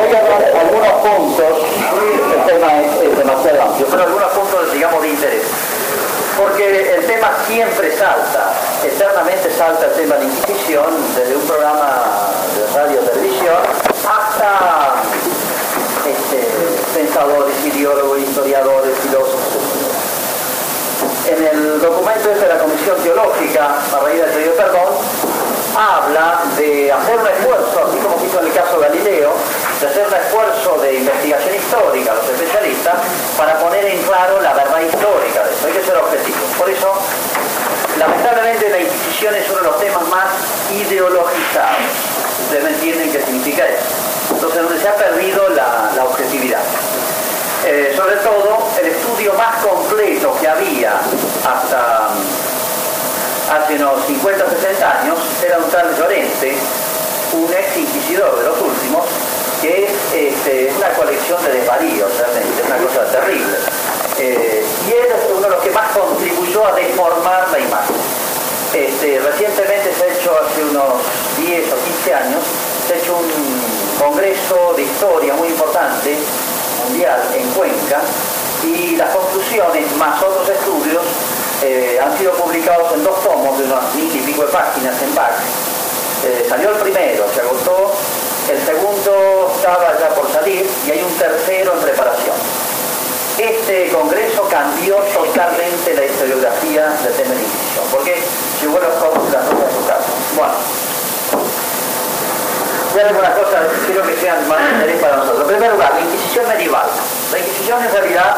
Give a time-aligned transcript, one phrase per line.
[0.00, 1.58] voy a dar algunos puntos,
[2.34, 5.42] el tema es, demasiado amplio, pero algunos puntos, digamos, de interés.
[6.36, 12.30] Porque el tema siempre salta, eternamente salta el tema de la Inquisición, desde un programa
[12.56, 13.58] de radio televisión
[14.08, 14.94] hasta
[16.08, 16.48] este,
[16.94, 19.62] pensadores, ideólogos, historiadores, filósofos,
[21.28, 24.88] en el documento este de la Comisión Teológica, a raíz del periodo Perdón,
[25.76, 29.32] habla de hacer un esfuerzo, así como hizo en el caso Galileo,
[29.80, 32.94] de hacer un esfuerzo de investigación histórica, los especialistas,
[33.36, 35.66] para poner en claro la verdad histórica de eso.
[35.66, 36.38] Hay que ser objetivo.
[36.58, 36.94] Por eso,
[37.98, 40.26] lamentablemente, la Inquisición es uno de los temas más
[40.70, 41.78] ideologizados.
[42.44, 43.84] Ustedes me entienden qué significa eso.
[44.34, 46.60] Entonces, donde se ha perdido la, objetividad.
[47.64, 50.94] Eh, sobre todo, el estudio más completo que había
[51.46, 52.08] hasta
[53.52, 56.56] hace unos 50 o 60 años, era un tal Llorente,
[57.32, 59.04] un ex inquisidor de los últimos,
[59.60, 63.56] que es este, una colección de desvaríos, realmente, una cosa terrible.
[64.18, 67.96] Eh, y él es uno de los que más contribuyó a deformar la imagen.
[68.72, 71.04] Este, recientemente se ha hecho, hace unos
[71.36, 72.40] 10 o 15 años,
[72.88, 73.28] se ha hecho un
[73.98, 76.16] congreso de historia muy importante,
[76.88, 78.00] mundial, en Cuenca,
[78.64, 81.04] y las conclusiones, más otros estudios,
[81.62, 85.14] eh, han sido publicados en dos tomos de unas mil y pico de páginas en
[85.14, 85.32] back.
[86.24, 87.92] Eh, salió el primero, se agotó,
[88.50, 92.36] el segundo estaba ya por salir y hay un tercero en preparación.
[93.38, 98.22] Este congreso cambió totalmente la historiografía de Inquisición, porque
[98.60, 100.10] llegó las cosas, las cosas de su casa.
[100.36, 100.54] Bueno,
[102.92, 105.42] voy a algunas cosas, quiero que sean más interés para nosotros.
[105.42, 106.86] En primer lugar, la Inquisición medieval.
[107.32, 108.36] La Inquisición en realidad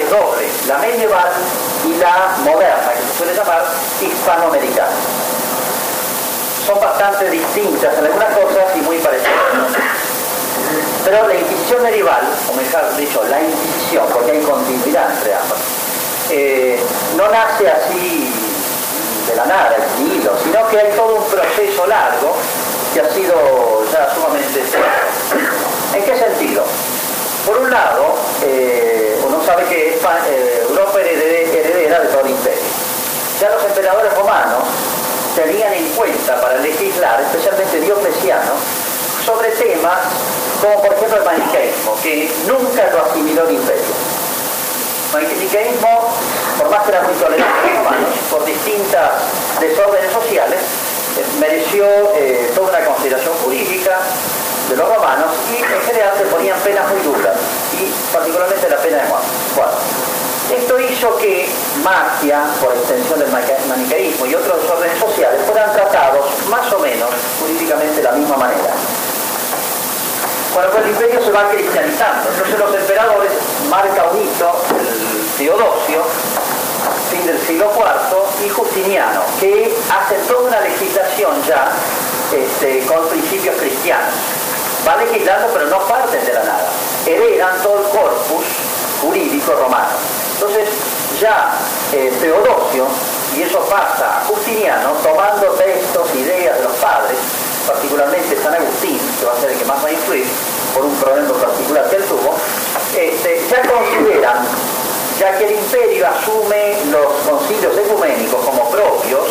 [0.00, 1.32] es doble, la medieval
[1.84, 3.64] y la moderna, que se suele llamar
[4.00, 4.96] hispanoamericana.
[6.66, 9.32] Son bastante distintas en algunas cosas y muy parecidas.
[11.04, 15.58] Pero la Inquisición medieval, o mejor dicho, la Inquisición, porque hay continuidad entre ambas,
[16.30, 16.80] eh,
[17.16, 18.32] no nace así
[19.28, 22.34] de la nada, el hilo, sino que hay todo un proceso largo
[22.92, 24.62] que ha sido ya sumamente...
[25.94, 26.64] ¿En qué sentido?
[27.46, 32.58] Por un lado, eh, uno sabe que eh, Europa era heredera de todo el imperio.
[33.40, 34.64] Ya los emperadores romanos
[35.36, 38.50] tenían en cuenta para legislar, especialmente Diocleciano,
[39.24, 40.00] sobre temas
[40.60, 43.94] como por ejemplo el maniqueísmo, que nunca lo asimiló el imperio.
[45.14, 46.16] El maniqueísmo,
[46.58, 49.10] por más que era muy tolerante los romanos, por distintas
[49.60, 50.58] desórdenes sociales,
[51.16, 51.86] eh, mereció
[52.56, 54.00] toda una consideración jurídica,
[54.68, 57.36] de los romanos y en general se ponían penas muy duras
[57.72, 59.28] y particularmente la pena de muerte.
[60.56, 61.48] esto hizo que
[62.60, 67.10] por extensión del maniqueísmo y otros órdenes sociales, fueran tratados más o menos
[67.40, 68.72] jurídicamente de la misma manera.
[70.54, 72.30] Bueno, pues el imperio se va cristianizando.
[72.30, 73.32] Entonces los emperadores
[73.68, 76.02] marca un hito, el Teodosio,
[77.10, 81.70] fin del siglo IV, y Justiniano, que hacen toda una legislación ya
[82.32, 84.14] este, con principios cristianos
[84.86, 86.68] va legislando pero no parten de la nada,
[87.06, 88.44] heredan todo el corpus
[89.00, 89.90] jurídico romano.
[90.34, 90.68] Entonces
[91.20, 91.52] ya
[91.92, 92.86] eh, Teodosio,
[93.36, 97.16] y eso pasa a Justiniano, tomando textos, ideas de los padres,
[97.66, 100.26] particularmente San Agustín, que va a ser el que más va a influir
[100.74, 102.34] por un problema particular que él tuvo,
[102.96, 104.46] este, ya consideran,
[105.18, 109.24] ya que el imperio asume los concilios ecuménicos como propios,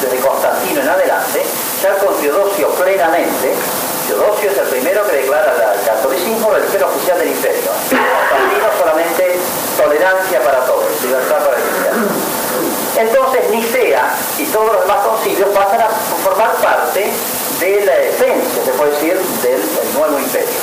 [0.00, 1.44] desde Constantino en adelante,
[1.82, 3.54] ya con Teodosio plenamente,
[4.10, 7.70] Teodosio es el primero que declara el catolicismo religión oficial del imperio.
[7.70, 9.38] Constantino solamente
[9.76, 12.06] tolerancia para todos, libertad para el cristiano.
[12.98, 15.88] Entonces Nicea y todos los demás concilios pasan a
[16.24, 17.06] formar parte
[17.60, 19.62] de la esencia, se puede decir, del,
[19.94, 20.58] nuevo imperio.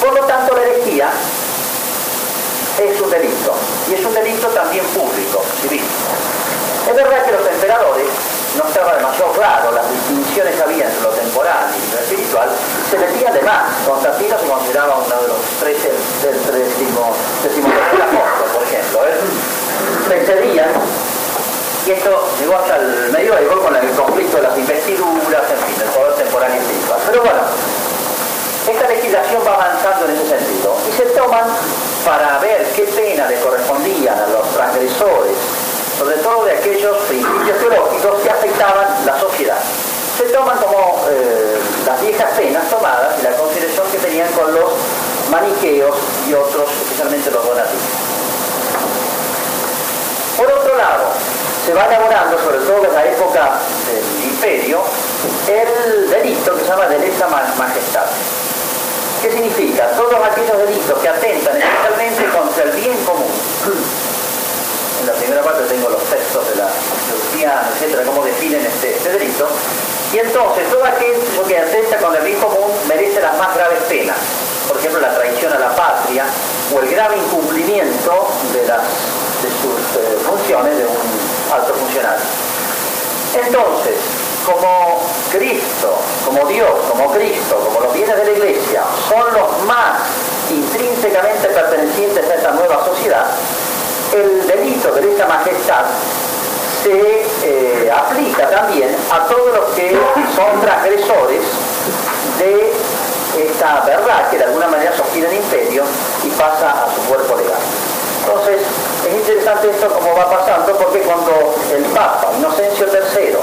[0.00, 1.10] Por lo tanto, la herejía
[2.78, 3.54] es un delito,
[3.90, 5.82] y es un delito también público, civil.
[6.88, 8.06] Es verdad que los emperadores
[8.56, 12.48] no estaba demasiado claro las distinciones que había entre lo temporal y lo espiritual,
[12.92, 13.72] se metía de más.
[13.86, 19.00] Constantino se consideraba uno de los tres del décimo, apóstol, por ejemplo.
[19.06, 19.16] Él
[20.08, 20.66] precedía,
[21.86, 25.88] y esto llegó hasta el medioevo con el conflicto de las investiduras, en fin, el
[25.88, 27.00] poder temporal y espiritual.
[27.06, 27.40] Pero bueno,
[28.68, 31.44] esta legislación va avanzando en ese sentido y se toman
[32.04, 35.36] para ver qué pena le correspondían a los transgresores
[35.98, 39.58] sobre todo de aquellos principios teológicos que afectaban la sociedad.
[40.22, 44.70] Se toman como eh, las viejas penas tomadas y la consideración que tenían con los
[45.32, 45.96] maniqueos
[46.28, 47.82] y otros, especialmente los donativos.
[50.36, 51.10] Por otro lado,
[51.66, 54.84] se va elaborando, sobre todo en la época del imperio,
[55.48, 58.06] el delito que se llama de lesa majestad.
[59.22, 63.32] castiga todos aquellos delitos que atentan especialmente contra el bien común.
[65.00, 66.68] En la primera parte tengo los textos de la
[67.10, 69.48] Luciana, etcétera, cómo definen este, este delito.
[70.12, 74.16] Y entonces todo aquello que atenta con el bien común merece las más graves penas.
[74.68, 76.24] Por ejemplo, la traición a la patria
[76.74, 78.82] o el grave incumplimiento de, las,
[79.42, 82.24] de sus eh, funciones de un alto funcionario.
[83.34, 83.96] Entonces,
[84.44, 85.00] como
[85.30, 90.00] Cristo, como Dios, como Cristo, como los bienes de la Iglesia, son los más
[90.50, 93.26] intrínsecamente pertenecientes a esta nueva sociedad,
[94.12, 95.84] el delito de esta majestad
[96.82, 97.24] se
[97.92, 99.96] aplica también a todos los que
[100.34, 101.42] son transgresores
[102.38, 102.72] de
[103.44, 105.84] esta verdad que de alguna manera sostiene el imperio
[106.24, 107.60] y pasa a su cuerpo legal.
[108.24, 108.62] Entonces,
[109.06, 113.36] es interesante esto como va pasando porque cuando el Papa Inocencio III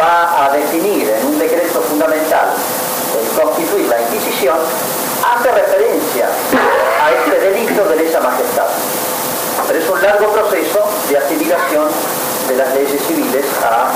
[0.00, 2.48] va a definir en un decreto fundamental
[3.18, 4.56] el constituir la Inquisición,
[5.24, 6.28] hace referencia
[7.02, 8.66] a este delito de lesa majestad.
[9.66, 11.88] Pero es un largo proceso de asimilación
[12.48, 13.90] de las leyes civiles a,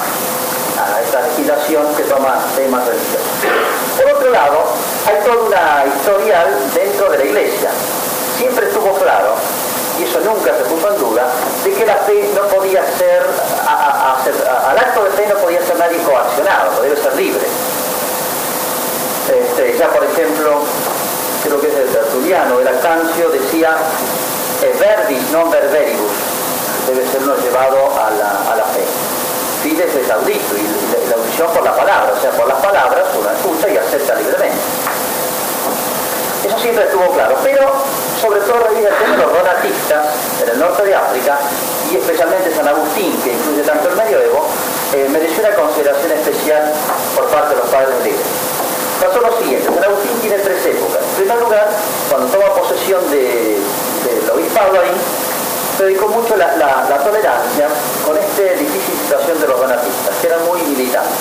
[1.03, 3.27] esta legislación que toma temas religiosos.
[3.97, 4.65] Por otro lado,
[5.07, 7.71] hay toda una historial dentro de la Iglesia.
[8.37, 9.35] Siempre estuvo claro,
[9.99, 11.27] y eso nunca se puso en duda,
[11.65, 13.27] de que la fe no podía ser,
[13.67, 17.47] al acto de fe no podía ser nadie coaccionado, podía ser libre.
[19.29, 20.63] Este, ya por ejemplo,
[21.43, 23.77] creo que es el tertuliano, el Alcancio decía
[24.79, 26.38] verbis non verberibus
[26.89, 28.81] debe sernos llevado a la, fe.
[29.63, 33.29] Fides es audito y la, audición por la palabra, o sea, por las palabras uno
[33.31, 34.57] escucha y acepta libremente.
[36.45, 37.69] Eso siempre estuvo claro, pero
[38.23, 40.07] sobre todo de los donatistas
[40.43, 41.39] en el norte de África
[41.93, 44.47] y especialmente San Agustín, que incluye tanto el medioevo,
[44.95, 46.73] eh, mereció una consideración especial
[47.15, 48.15] por parte de los padres de.
[49.05, 51.03] Pasó lo siguiente, San Agustín tiene tres épocas.
[51.03, 51.69] En primer lugar,
[52.09, 53.61] cuando toma posesión de,
[54.05, 54.91] del obispado ahí,
[55.79, 56.49] se dedicó mucho la,
[56.99, 57.69] tolerancia
[58.05, 61.15] con esta difícil situación de los donatistas, que eran muy militantes.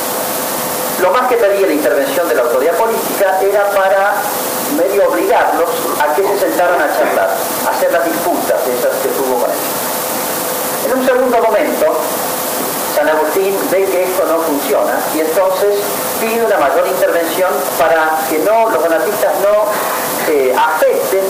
[1.00, 4.16] Lo más que pedía la intervención de la autoridad política era para
[4.76, 5.70] medio obligarlos
[6.02, 10.90] a que se sentaran a charlar, a hacer las disputas esas que tuvo con ellos.
[10.90, 11.86] En un segundo momento,
[12.96, 15.78] San Agustín ve que esto no funciona y entonces
[16.20, 19.70] pide una mayor intervención para que no, los donatistas no
[20.34, 21.22] eh, afecten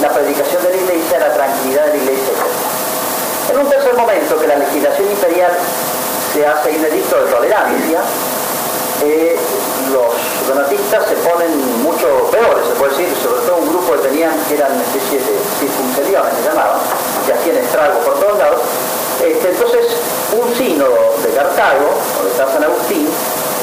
[0.00, 2.32] la predicación de la iglesia, la tranquilidad de la iglesia,
[3.50, 5.50] En un tercer momento, que la legislación imperial
[6.32, 8.00] se hace inedicto de tolerancia,
[9.02, 9.36] eh,
[9.90, 10.14] los
[10.46, 14.54] donatistas se ponen mucho peores, se puede decir, sobre todo un grupo que tenían, que
[14.54, 16.78] eran una especie de circunceliones, se llamaban,
[17.26, 18.60] que hacían estragos por todos lados.
[19.18, 19.98] Este, entonces,
[20.30, 23.08] un sínodo de Cartago, donde está San Agustín,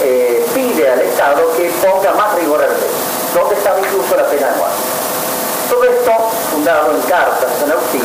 [0.04, 2.92] eh, pide al Estado que ponga más rigor al ley,
[3.34, 4.72] donde estaba incluso la pena anual.
[5.70, 6.12] Todo esto
[6.52, 8.04] fundado en cartas San Agustín,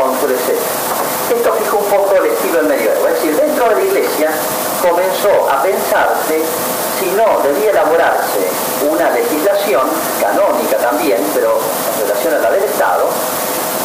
[0.00, 4.30] Esto fijó un poco el estilo del medioevo, es decir, dentro de la iglesia
[4.80, 6.42] comenzó a pensarse
[6.98, 8.48] si no debía elaborarse
[8.88, 9.82] una legislación
[10.20, 13.08] canónica también, pero en relación a la del Estado,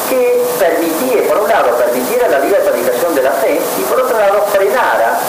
[0.10, 4.18] que permitiera, por un lado, permitiera la libre predicación de la fe y por otro
[4.18, 5.20] lado frenara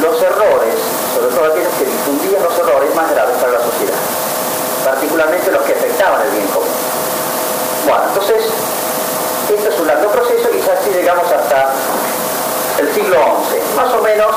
[0.00, 0.74] los errores,
[1.14, 4.26] sobre todo aquellos que difundían los errores más graves para la sociedad
[4.86, 6.70] particularmente los que afectaban el bien común.
[7.86, 8.46] Bueno, entonces,
[9.50, 11.72] esto es un largo proceso y así llegamos hasta
[12.80, 13.16] el siglo
[13.52, 13.76] XI.
[13.76, 14.32] Más o menos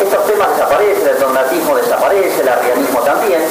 [0.00, 3.42] estos temas desaparecen, el dogmatismo desaparece, el arrianismo también,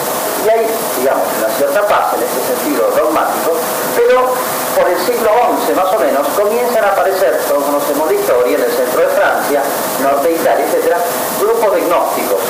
[0.46, 0.66] y hay,
[0.98, 3.54] digamos, una cierta paz en este sentido dogmático,
[3.96, 4.26] pero
[4.74, 5.30] por el siglo
[5.66, 9.08] XI más o menos comienzan a aparecer, como conocemos de historia, en el centro de
[9.08, 9.62] Francia,
[10.02, 10.98] norte de Italia, etc.,
[11.40, 12.42] grupos de gnósticos.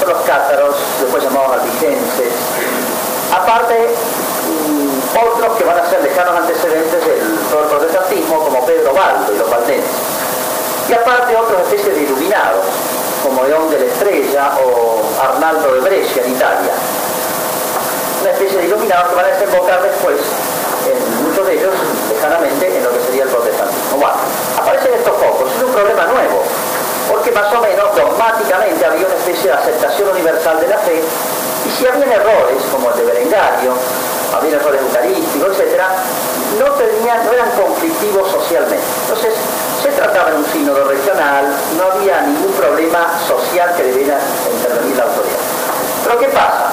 [0.00, 2.32] Son los cátaros, después llamados albigenses,
[3.32, 3.88] Aparte,
[5.22, 9.90] otros que van a ser lejanos antecedentes del protestantismo, como Pedro Baldo y los valdenses.
[10.88, 12.64] Y aparte otros especies de iluminados,
[13.22, 16.74] como León de la Estrella o Arnaldo de Brescia en Italia.
[18.20, 20.16] Una especie de iluminados que van a desembocar después,
[20.86, 21.74] en muchos de ellos,
[22.10, 23.96] lejanamente, en lo que sería el protestantismo.
[23.98, 24.18] Bueno,
[24.58, 26.42] aparecen estos pocos, es un problema nuevo,
[27.10, 31.02] porque más o menos dogmáticamente había una especie de aceptación universal de la fe
[31.66, 33.72] y si había errores, como el de Berengario,
[34.32, 35.82] había errores eucarísticos, etc.,
[36.58, 38.84] no, tenían, no eran conflictivos socialmente.
[39.02, 39.34] Entonces,
[39.82, 41.46] se trataba de un sínodo regional,
[41.76, 44.18] no había ningún problema social que debiera
[44.52, 45.38] intervenir la autoridad.
[46.04, 46.72] Pero ¿qué pasa?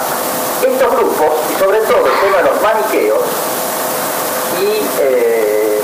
[0.66, 3.24] Estos grupos, y sobre todo el tema los maniqueos,
[4.62, 5.82] y eh,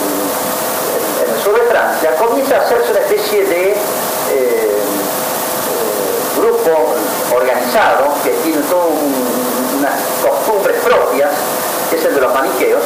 [1.24, 4.82] en el sur de Francia, comienza a hacerse una especie de eh,
[6.38, 6.96] grupo
[7.34, 8.90] organizado que tiene todas
[9.78, 11.32] unas costumbres propias
[12.36, 12.84] maniqueos,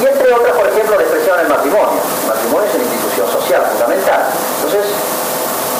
[0.00, 2.00] y entre otras, por ejemplo, despreciaban el matrimonio.
[2.22, 4.22] El matrimonio es una institución social fundamental.
[4.56, 4.86] Entonces,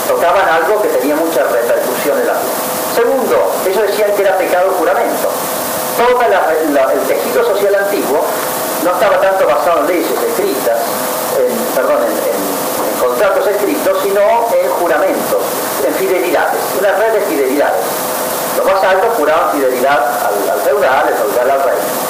[0.08, 2.52] tocaban algo que tenía mucha repercusión en la vida.
[2.94, 5.28] Segundo, ellos decían que era pecado el juramento.
[5.96, 8.24] Todo el tejido social antiguo
[8.84, 10.78] no estaba tanto basado en leyes escritas,
[11.38, 15.42] en, perdón, en, contratos escritos, sino en juramentos,
[15.86, 17.82] en fidelidades, una red de fidelidades.
[18.56, 22.07] Los más altos juraban fidelidad al, al feudal, el feudal al rey.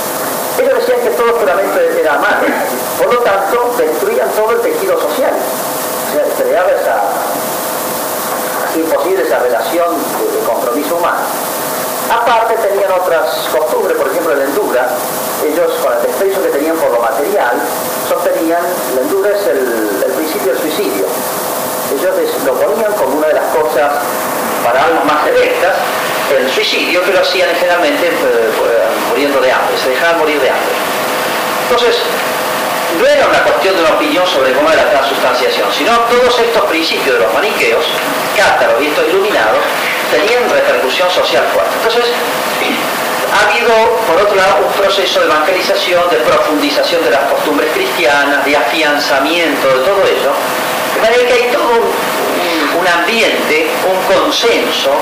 [0.58, 2.46] Ellos decían que todo juramento era malo,
[2.98, 5.32] por lo tanto destruían todo el tejido social.
[5.32, 7.02] O sea, creaba esa,
[8.76, 11.20] imposible esa relación de, compromiso humano.
[12.10, 14.88] Aparte tenían otras costumbres, por ejemplo la endura,
[15.44, 17.54] ellos con el desprecio que tenían por lo material,
[18.08, 18.62] sostenían,
[18.94, 21.06] la endura es el, principio del suicidio.
[21.94, 23.92] Ellos lo ponían como una de las cosas
[24.64, 25.76] para algo más directas,
[26.36, 28.12] el suicidio, que lo hacían generalmente eh,
[29.08, 30.74] muriendo de hambre, se dejaban morir de hambre.
[31.70, 31.96] Entonces,
[32.96, 36.64] no era una cuestión de una opinión sobre cómo era la transustanciación, sino todos estos
[36.64, 37.84] principios de los maniqueos,
[38.36, 39.60] cátaros y estos iluminados,
[40.10, 41.72] tenían repercusión social fuerte.
[41.76, 42.12] Entonces,
[43.28, 43.72] ha habido,
[44.08, 49.68] por otro lado, un proceso de evangelización, de profundización de las costumbres cristianas, de afianzamiento
[49.68, 50.32] de todo ello,
[50.94, 52.17] de manera que hay todo un,
[52.78, 54.92] un ambiente, un consenso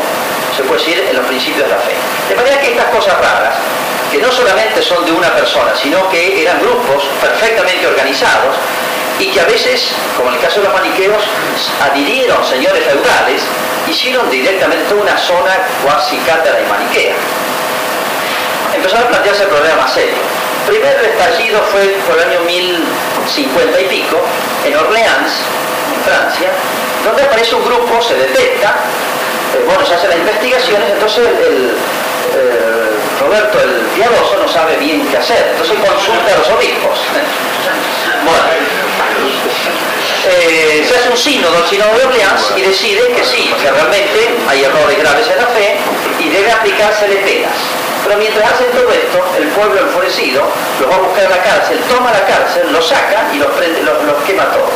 [0.57, 1.93] se puede decir, en los principios de la fe.
[2.29, 3.57] De manera que estas cosas raras,
[4.11, 8.57] que no solamente son de una persona, sino que eran grupos perfectamente organizados
[9.19, 11.23] y que a veces, como en el caso de los maniqueos,
[11.83, 13.43] adhirieron señores feudales,
[13.87, 15.53] hicieron directamente una zona
[15.85, 17.15] cuasi cátara y maniquea.
[18.75, 20.15] Empezaron a plantearse el problema más serio.
[20.15, 20.36] El
[20.67, 24.21] primer estallido fue por el año 1050 y pico,
[24.65, 25.33] en Orleans,
[25.95, 26.51] en Francia,
[27.05, 28.75] donde aparece un grupo, se detecta,
[29.55, 31.77] eh, bueno, se hacen las investigaciones, entonces el,
[32.35, 36.99] eh, Roberto, el piadoso, no sabe bien qué hacer, entonces consulta a los obispos.
[40.29, 44.31] eh, se hace un sínodo, el sínodo de Orleans, y decide que sí, que realmente
[44.49, 45.77] hay errores graves en la fe
[46.19, 47.55] y debe aplicársele penas.
[48.05, 50.43] Pero mientras hacen todo esto, el pueblo enfurecido
[50.81, 53.83] los va a buscar a la cárcel, toma la cárcel, los saca y los, prende,
[53.83, 54.71] los, quema todos.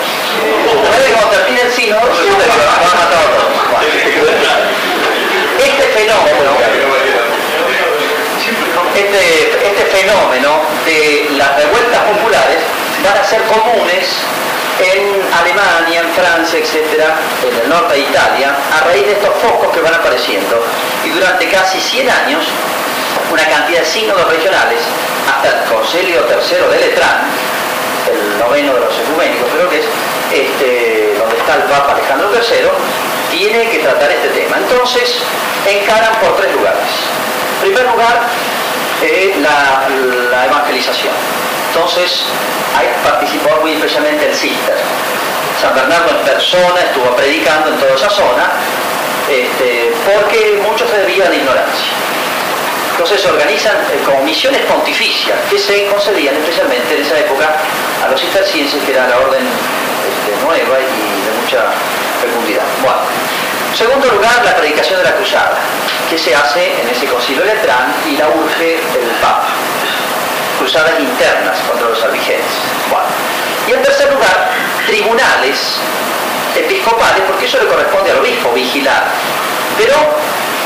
[1.15, 3.51] cuando termina el sínodo, resulta que los va a matar a todos.
[5.63, 6.51] Este fenómeno,
[8.97, 10.51] este, este fenómeno
[10.87, 12.59] de las revueltas populares
[13.05, 14.09] van a ser comunes
[14.81, 19.69] en Alemania, en Francia, etcétera, en el norte de Italia, a raíz de estos focos
[19.75, 20.65] que van apareciendo.
[21.05, 22.45] Y durante casi 100 años
[23.31, 24.81] una cantidad de sínodos regionales
[25.29, 27.19] hasta el Concilio III de Letrán,
[28.11, 29.87] el noveno de los ecuménicos creo que es,
[30.33, 34.57] este, donde está el Papa Alejandro III, tiene que tratar este tema.
[34.59, 35.19] Entonces,
[35.67, 36.89] encaran por tres lugares.
[37.63, 38.21] En primer lugar,
[39.03, 41.13] eh, la, evangelización.
[41.75, 42.23] Entonces,
[42.77, 44.77] ahí participó muy especialmente el Cister.
[45.61, 48.51] San Bernardo en persona estuvo predicando en toda esa zona,
[49.29, 51.93] este, porque muchos se debían de ignorancia.
[52.93, 57.57] Entonces se organizan eh, como misiones pontificias que se concedían especialmente en esa época
[58.05, 61.71] a los cistercienses, que era la orden este, nueva y de mucha
[62.21, 62.65] fecundidad.
[62.83, 63.01] Bueno,
[63.75, 65.57] segundo lugar, la predicación de la cruzada,
[66.11, 69.60] que se hace en ese concilio de Letrán y la urge el Papa.
[70.61, 72.63] Cruzadas internas contra los albigenses.
[73.67, 74.51] Y en tercer lugar,
[74.87, 75.81] tribunales
[76.55, 79.05] episcopales, porque eso le corresponde al obispo vigilar.
[79.79, 79.97] Pero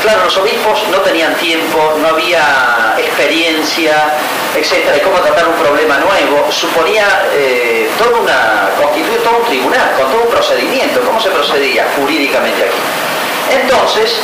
[0.05, 4.13] Claro, los obispos no tenían tiempo, no había experiencia,
[4.55, 6.51] etcétera, de cómo tratar un problema nuevo.
[6.51, 11.01] Suponía eh, toda una, constituir todo un tribunal, con todo un procedimiento.
[11.01, 13.61] ¿Cómo se procedía jurídicamente aquí?
[13.63, 14.19] Entonces,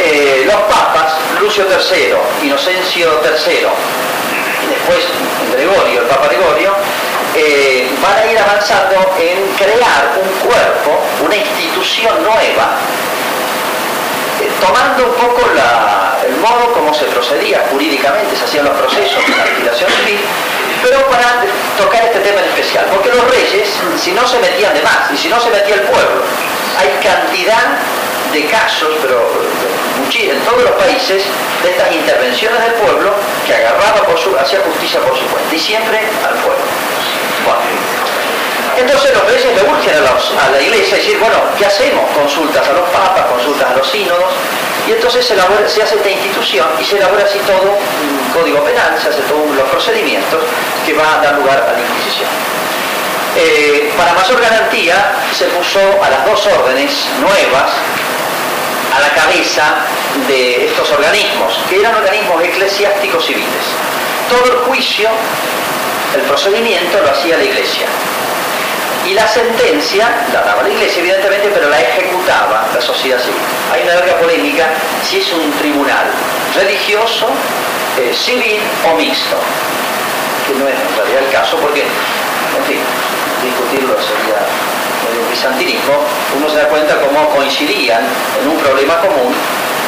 [0.00, 3.66] eh, los papas, Lucio III, Inocencio III,
[4.68, 5.04] después
[5.52, 6.74] Gregorio, el Papa Gregorio,
[7.34, 12.78] eh, van a ir avanzando en crear un cuerpo, una institución nueva
[14.60, 15.42] tomando un poco
[16.26, 20.20] el modo como se procedía jurídicamente, se hacían los procesos de la legislación civil,
[20.82, 21.42] pero para
[21.76, 25.16] tocar este tema en especial, porque los reyes, si no se metían de más, y
[25.16, 26.22] si no se metía el pueblo,
[26.78, 27.78] hay cantidad
[28.32, 29.20] de casos, pero
[30.20, 31.24] en todos los países,
[31.62, 33.14] de estas intervenciones del pueblo
[33.46, 36.64] que agarraba por su, hacía justicia por su cuenta, y siempre al pueblo.
[38.76, 42.10] Entonces los reyes le urgen a, la iglesia decir, bueno, ¿qué hacemos?
[42.16, 44.32] Consultas a los papas, consultas a los sínodos,
[44.88, 49.08] y entonces se, hace esta institución y se elabora así todo un código penal, se
[49.08, 50.40] hace todos los procedimientos
[50.84, 52.28] que van a dar lugar a la Inquisición.
[53.34, 57.72] Eh, para mayor garantía se puso a las dos órdenes nuevas
[58.94, 59.86] a la cabeza
[60.28, 63.64] de estos organismos, que eran organismos eclesiásticos civiles.
[64.28, 65.08] todo el juicio,
[66.14, 67.86] el procedimiento lo hacía la iglesia.
[69.06, 73.40] Y la sentencia la daba la iglesia, evidentemente, pero la ejecutaba la sociedad civil.
[73.72, 74.68] Hay una larga polémica
[75.02, 76.06] si es un tribunal
[76.54, 77.28] religioso,
[77.98, 78.60] eh, civil
[78.90, 79.36] o mixto,
[80.46, 81.84] que no es en realidad el caso, porque,
[82.56, 82.80] en fin,
[83.42, 84.40] discutirlo sería
[85.10, 86.04] el bizantinismo,
[86.38, 88.02] uno se da cuenta cómo coincidían
[88.40, 89.34] en un problema común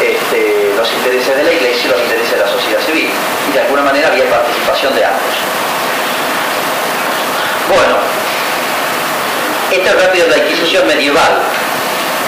[0.01, 3.11] este, los intereses de la iglesia y los intereses de la sociedad civil.
[3.49, 5.35] Y de alguna manera había participación de ambos.
[7.69, 7.97] Bueno,
[9.71, 11.39] esta es rápido la Inquisición medieval,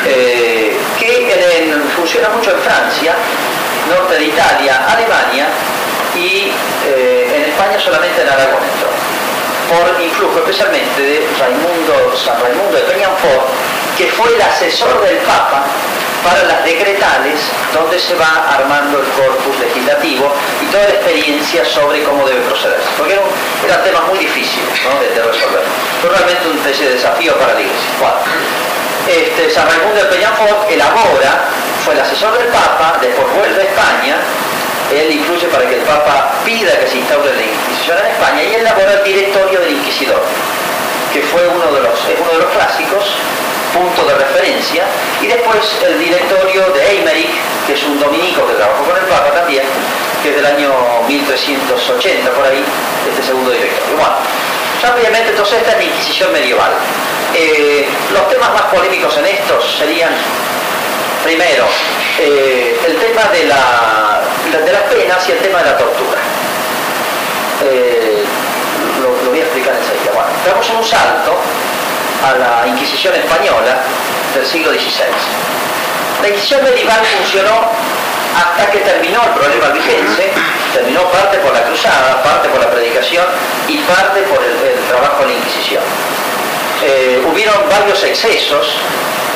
[0.07, 1.07] eh, que
[1.95, 3.15] funciona mucho en Francia,
[3.89, 5.49] norte de Italia, Alemania
[6.15, 6.53] y
[6.87, 8.61] eh, en España solamente en Aragón
[9.69, 13.47] por influjo especialmente de Raimundo, San Raimundo de Peñanfort,
[13.99, 15.65] que fue el asesor del Papa
[16.23, 17.39] para las decretales,
[17.73, 22.89] donde se va armando el corpus legislativo y toda la experiencia sobre cómo debe procederse.
[22.99, 24.67] Porque eran, temas muy difíciles
[25.15, 25.63] de, resolver.
[26.03, 27.91] Fue realmente un desafío para la Iglesia.
[29.07, 31.47] Este, San Raimundo de Peñafort elabora,
[31.85, 34.17] fue el asesor del Papa, después vuelve a España,
[34.93, 38.55] él influye para que el Papa pida que se instaure la Inquisición en España y
[38.55, 40.23] elabora el directorio del Inquisidor,
[41.13, 43.05] que fue uno de los, uno de los clásicos,
[43.75, 44.85] punto de referencia,
[45.21, 47.31] y después el directorio de Eimerick,
[47.67, 49.65] que es un dominico que trabajó con el Papa también,
[50.23, 50.71] que es del año
[51.09, 52.63] 1380 por ahí,
[53.11, 53.97] este segundo directorio.
[53.97, 54.15] Bueno,
[54.83, 56.73] rápidamente entonces esta es la Inquisición medieval.
[57.35, 60.13] Eh, los temas más polémicos en estos serían,
[61.25, 61.67] primero,
[62.19, 66.21] eh, el tema de, la, de las penas y el tema de la tortura.
[67.65, 68.25] Eh,
[69.01, 70.13] lo, voy a explicar enseguida.
[70.15, 71.35] Bueno, damos un salto
[72.23, 73.83] a la Inquisición española
[74.35, 75.11] del siglo XVI.
[76.23, 77.73] La Inquisición medieval funcionó
[78.37, 80.31] hasta que terminó el problema albigense,
[80.73, 83.25] terminó parte por la cruzada, parte por la predicación
[83.67, 85.83] y parte por el, trabajo de la Inquisición.
[86.83, 88.77] Eh, hubieron varios excesos,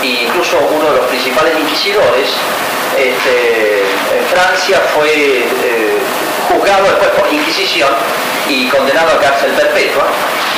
[0.03, 2.29] e incluso uno de los principales inquisidores
[2.97, 3.81] este,
[4.17, 5.99] en Francia fue eh,
[6.49, 7.91] juzgado después por Inquisición
[8.49, 10.05] y condenado a cárcel perpetua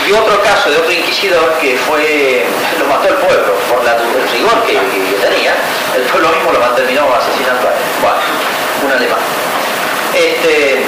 [0.08, 2.44] y otro caso de otro inquisidor que fue,
[2.78, 4.72] lo mató el pueblo por la, el rigor que,
[5.20, 5.54] tenía,
[5.94, 7.78] el pueblo mismo lo terminó asesinando a él.
[8.00, 8.18] Bueno,
[8.84, 9.20] un alemán.
[10.14, 10.82] Este,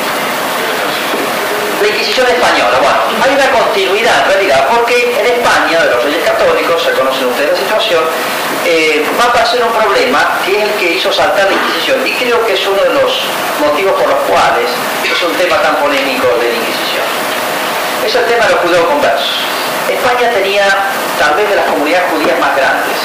[1.84, 6.24] la Inquisición española, bueno, hay una continuidad en realidad, porque en España, de los reyes
[6.24, 8.04] católicos, se conocen ustedes la situación,
[8.64, 12.12] eh, va a pasar un problema que es el que hizo saltar la Inquisición, y
[12.12, 13.12] creo que es uno de los
[13.60, 14.68] motivos por los cuales
[15.04, 17.04] es un tema tan polémico de la Inquisición
[18.04, 19.40] es el tema de los judíos conversos.
[19.88, 20.68] España tenía
[21.18, 22.96] tal vez de las comunidades judías más grandes.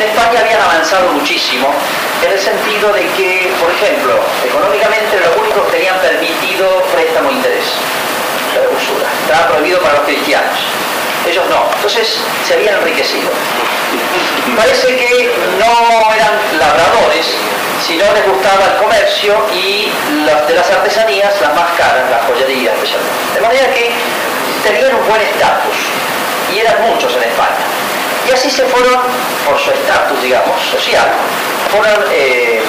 [0.00, 1.68] En España habían avanzado muchísimo
[2.24, 7.68] en el sentido de que, por ejemplo, económicamente los únicos tenían permitido préstamo e interés,
[8.56, 9.12] la usura.
[9.28, 10.56] Estaba prohibido para los cristianos.
[11.28, 11.68] Ellos no.
[11.76, 12.16] Entonces
[12.48, 13.28] se habían enriquecido.
[14.56, 17.36] Parece que no eran labradores,
[17.86, 19.92] sino les gustaba el comercio y
[20.24, 23.34] las de las artesanías, las más caras, la joyería especialmente.
[23.34, 23.92] De manera que
[24.64, 25.76] tenían un buen estatus
[26.56, 27.68] y eran muchos en España.
[28.28, 29.00] Y así se fueron,
[29.46, 31.08] por su estatus, digamos, social,
[31.70, 32.60] fueron eh,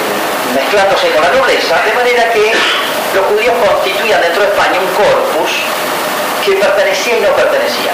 [0.54, 2.52] mezclándose con la nobleza, de manera que
[3.14, 5.50] los judíos constituían dentro de España un corpus
[6.44, 7.92] que pertenecía y no pertenecía.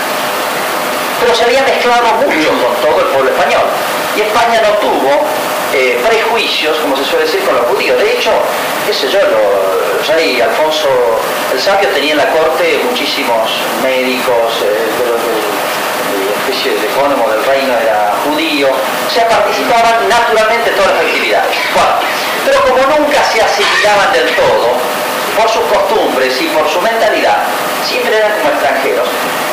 [1.21, 3.67] Pero se había mezclado mucho con todo el pueblo español.
[4.17, 5.27] Y España no tuvo
[5.75, 7.99] eh, prejuicios, como se suele decir, con los judíos.
[7.99, 8.31] De hecho,
[8.87, 10.89] qué sé yo, el rey Alfonso
[11.53, 13.51] el Sabio tenía en la corte muchísimos
[13.83, 15.08] médicos, eh,
[16.65, 21.57] de ecónomo del reino era judío, o sea, participaban naturalmente en todas las actividades.
[22.45, 24.75] pero como nunca se asimilaban del todo,
[25.39, 27.39] por sus costumbres y por su mentalidad,
[27.87, 29.09] siempre eran como extranjeros,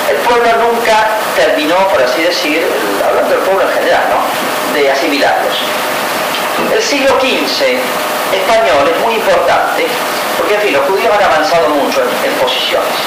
[0.09, 2.65] el pueblo nunca terminó, por así decir,
[3.05, 4.73] hablando del pueblo en general, ¿no?
[4.73, 5.55] de asimilarlos.
[6.73, 7.79] El siglo XV
[8.33, 9.87] español es muy importante
[10.37, 12.97] porque, en fin, los judíos han avanzado mucho en, posiciones.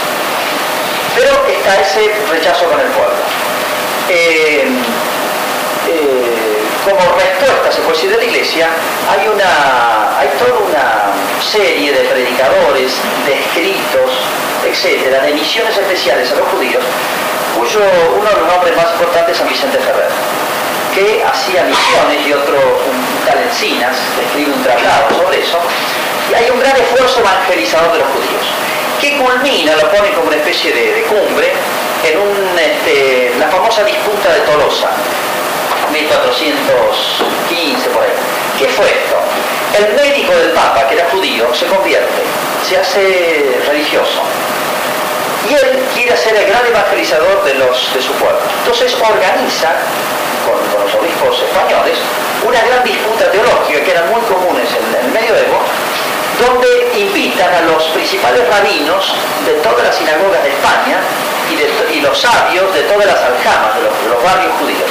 [1.14, 3.27] Pero está ese rechazo con el pueblo.
[4.10, 4.64] Eh,
[5.86, 8.68] eh, como respuesta, se puede decir, de la iglesia,
[9.10, 12.92] hay, una, hay toda una serie de predicadores,
[13.26, 14.10] de escritos,
[14.64, 16.82] etcétera, de misiones especiales a los judíos,
[17.58, 17.80] cuyo
[18.16, 20.08] uno de los nombres más importantes es San Vicente Ferrer
[20.94, 25.58] que hacía misiones y otro, un tal Encinas, escribe un tratado sobre eso,
[26.30, 28.46] y hay un gran esfuerzo evangelizador de los judíos,
[29.00, 31.52] que culmina, lo pone como una especie de, cumbre,
[32.04, 34.90] en un, este, la famosa disputa de Tolosa,
[35.92, 38.10] 1415 por ahí.
[38.58, 39.16] ¿Qué fue esto?
[39.78, 42.22] El médico del Papa, que era judío, se convierte,
[42.68, 44.22] se hace religioso.
[45.48, 48.40] Y él quiere ser el gran evangelizador de, los, de su pueblo.
[48.64, 49.70] Entonces organiza,
[50.44, 51.98] con, los obispos españoles,
[52.44, 55.62] una gran disputa teológica que eran muy comunes en, el medioevo,
[56.38, 60.98] donde invitan a los principales rabinos de todas las sinagogas de España
[61.50, 64.90] y, los sabios de todas las aljamas, de los, barrios judíos.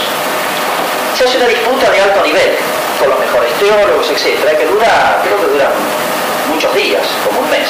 [1.18, 2.58] Se hace una disputa de alto nivel,
[3.00, 5.72] con los mejores teólogos, etc., que dura, creo que dura
[6.52, 7.68] muchos días, como un mes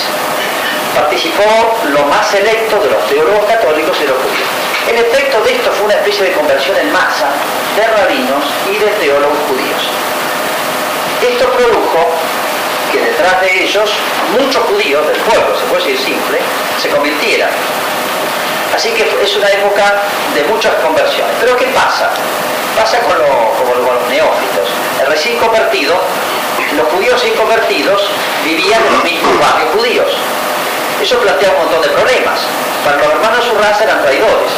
[0.96, 1.46] participó
[1.94, 4.50] lo más selecto de los teólogos católicos y de los judíos.
[4.90, 7.30] El efecto de esto fue una especie de conversión en masa
[7.76, 9.84] de rabinos y de teólogos judíos.
[11.22, 12.00] Esto produjo
[13.00, 13.90] detrás de ellos
[14.40, 16.40] muchos judíos del pueblo, se puede decir simple,
[16.82, 17.50] se convirtieran.
[18.76, 20.04] Así que es una época
[20.36, 21.36] de muchas conversiones.
[21.40, 22.10] Pero ¿qué pasa?
[22.78, 24.70] Pasa con, los neófitos.
[25.02, 25.96] El recién convertido,
[26.76, 28.02] los judíos inconvertidos
[28.44, 30.12] vivían en los mismos barrios judíos
[31.02, 32.40] eso plantea un montón de problemas.
[32.84, 34.52] Para los hermanos su raza eran traidores.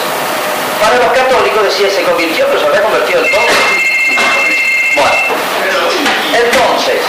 [0.81, 3.41] Para los católicos decía, se convirtió, pero se había convertido en todo.
[4.95, 5.35] Bueno,
[6.33, 7.01] entonces,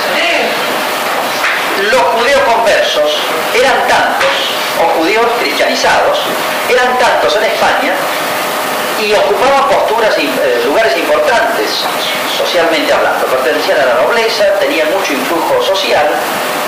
[1.90, 3.10] los judíos conversos
[3.54, 4.34] eran tantos,
[4.80, 6.18] o judíos cristianizados,
[6.68, 7.92] eran tantos en España
[9.00, 11.84] y ocupaban posturas, eh, lugares importantes,
[12.36, 13.26] socialmente hablando.
[13.26, 16.06] Pertenecían a la nobleza, tenían mucho influjo social,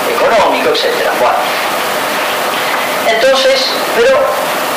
[0.09, 1.09] económico, etc.
[3.07, 4.17] Entonces, pero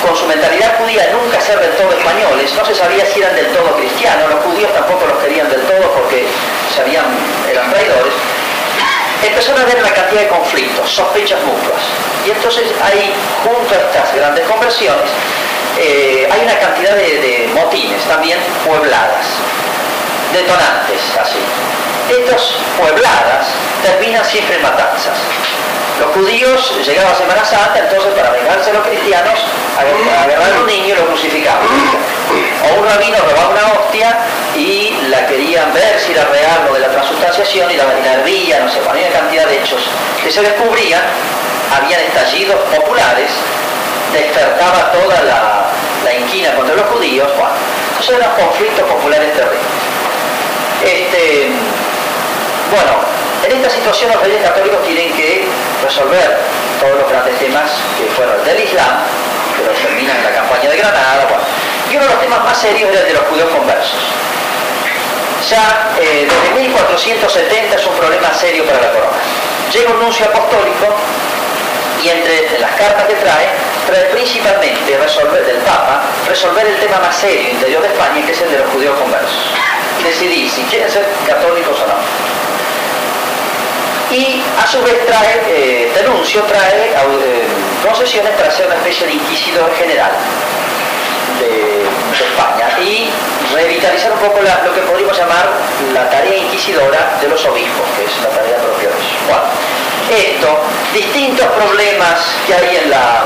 [0.05, 3.47] con su mentalidad judía nunca ser del todo españoles, no se sabía si eran del
[3.49, 6.27] todo cristianos, los judíos tampoco los querían del todo porque
[6.75, 7.05] sabían,
[7.51, 8.13] eran traidores,
[9.23, 11.83] empezaron a haber una cantidad de conflictos, sospechas mutuas.
[12.27, 13.13] Y entonces hay,
[13.45, 15.11] junto a estas grandes conversiones,
[15.79, 19.27] eh, hay una cantidad de motines también puebladas,
[20.33, 21.41] detonantes así.
[22.11, 23.47] Estas puebladas
[23.83, 25.19] terminan siempre en matanzas.
[25.99, 29.41] Los judíos llegaban a Semana Santa, entonces para vengarse los cristianos,
[29.79, 31.67] agarraron a un niño y lo crucificaban.
[31.67, 34.15] O un rabino robaba una hostia
[34.55, 38.71] y la querían ver si era real lo de la transustanciación y la, la no
[38.71, 39.89] sé, había cantidad de hechos
[40.23, 41.01] que se descubrían,
[41.75, 43.31] habían estallidos populares,
[44.13, 47.29] despertaba toda la, inquina contra los judíos,
[48.01, 49.96] esos eran conflictos populares terribles.
[50.85, 51.49] Este,
[52.71, 52.93] bueno,
[53.45, 55.47] en esta situación los reyes católicos tienen que
[55.83, 56.39] resolver
[56.81, 59.05] todos los grandes temas que fueron del Islam,
[59.57, 61.29] que los terminan en la campaña de Granada,
[61.91, 64.01] y uno de los temas más serios era el de los judíos conversos.
[65.49, 69.23] Ya eh, desde 1470 es un problema serio para la corona.
[69.73, 70.97] Llega un nuncio apostólico
[72.03, 73.49] y entre las cartas que trae,
[73.87, 78.41] trae principalmente resolver del Papa, resolver el tema más serio interior de España, que es
[78.41, 79.51] el de los judíos conversos.
[80.03, 82.37] Decidir si quieren ser católicos o no
[84.11, 87.43] y a su vez trae, eh, denuncio, trae eh,
[87.85, 90.13] concesiones para ser una especie de inquisidor general
[91.41, 91.77] de,
[92.17, 93.11] España y
[93.55, 95.51] revitalizar un poco lo que podríamos llamar
[95.93, 98.95] la tarea inquisidora de los obispos, que es la tarea propia de.
[99.27, 99.43] Bueno,
[100.11, 100.59] esto,
[100.95, 103.25] distintos problemas que hay en la,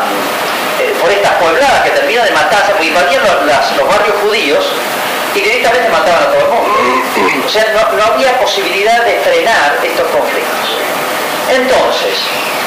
[0.80, 4.64] eh, por estas puebladas que terminan de matarse, porque invadían los, los barrios judíos,
[5.34, 7.46] y directamente mataban a todo el mundo.
[7.46, 10.68] O sea, no, había posibilidad de frenar estos conflictos.
[11.50, 12.18] Entonces,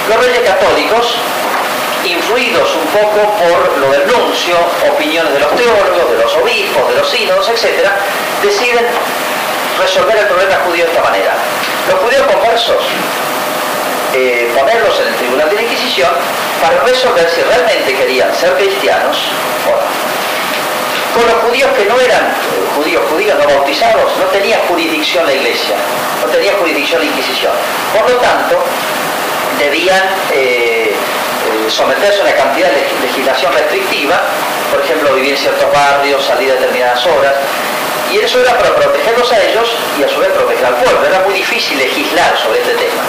[0.10, 1.16] los reyes católicos,
[2.06, 4.56] influidos un poco por lo del nuncio,
[4.92, 7.88] opiniones de los teólogos, de los obispos, de los sínodos, etc.,
[8.42, 8.86] deciden
[9.80, 11.34] resolver el problema judío de esta manera.
[11.90, 12.84] Los judíos conversos,
[14.14, 16.10] eh, ponerlos en el tribunal de la Inquisición
[16.62, 19.18] para resolver si realmente querían ser cristianos
[19.68, 20.14] o no
[21.14, 25.34] con los judíos que no eran eh, judíos, judíos no bautizados, no tenía jurisdicción la
[25.34, 25.76] iglesia,
[26.22, 27.52] no tenía jurisdicción la Inquisición.
[27.94, 28.58] Por lo tanto,
[29.60, 30.94] debían eh,
[31.70, 34.22] someterse a una cantidad de legislación restrictiva,
[34.72, 37.34] por ejemplo, vivir en ciertos barrios, salir a determinadas horas,
[38.12, 41.06] y eso era para protegerlos a ellos y a su vez proteger al pueblo.
[41.06, 43.04] Era muy difícil legislar sobre este tema,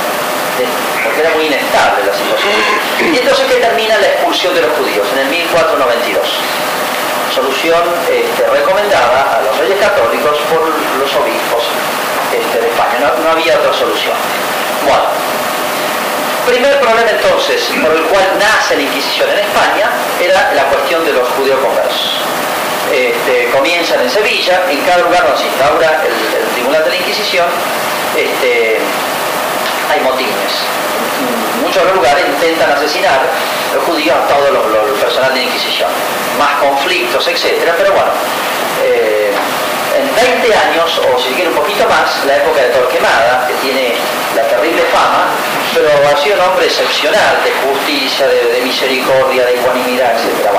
[1.03, 2.55] porque era muy inestable la situación.
[3.13, 6.29] Y entonces que termina la expulsión de los judíos en el 1492
[7.35, 11.67] solución este, recomendada a los reyes católicos por los obispos
[12.31, 13.11] este, de España.
[13.25, 14.15] No, había otra solución.
[14.87, 15.03] Bueno,
[16.47, 19.91] primer problema entonces por el cual nace la Inquisición en España
[20.23, 22.23] era la cuestión de los judíos conversos.
[22.93, 27.47] Este, comienzan en Sevilla, en cada lugar donde se instaura el, Tribunal de la Inquisición,
[29.91, 30.53] hay motines.
[31.63, 33.21] Muchos lugares intentan asesinar
[33.75, 35.91] los judíos a todo el personal de Inquisición.
[36.39, 38.11] Más conflictos, etcétera, pero bueno,
[38.83, 39.33] eh,
[39.95, 43.95] en 20 años, o si quiere un poquito más, la época de Torquemada, que tiene
[44.35, 45.31] la terrible fama,
[45.75, 50.51] pero ha sido un hombre excepcional de justicia, de, misericordia, de ecuanimidad, etc.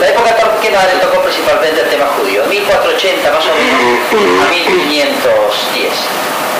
[0.00, 3.80] la época de Torquemada le tocó principalmente el tema judío, 1480 más o menos
[4.42, 5.92] a 1510.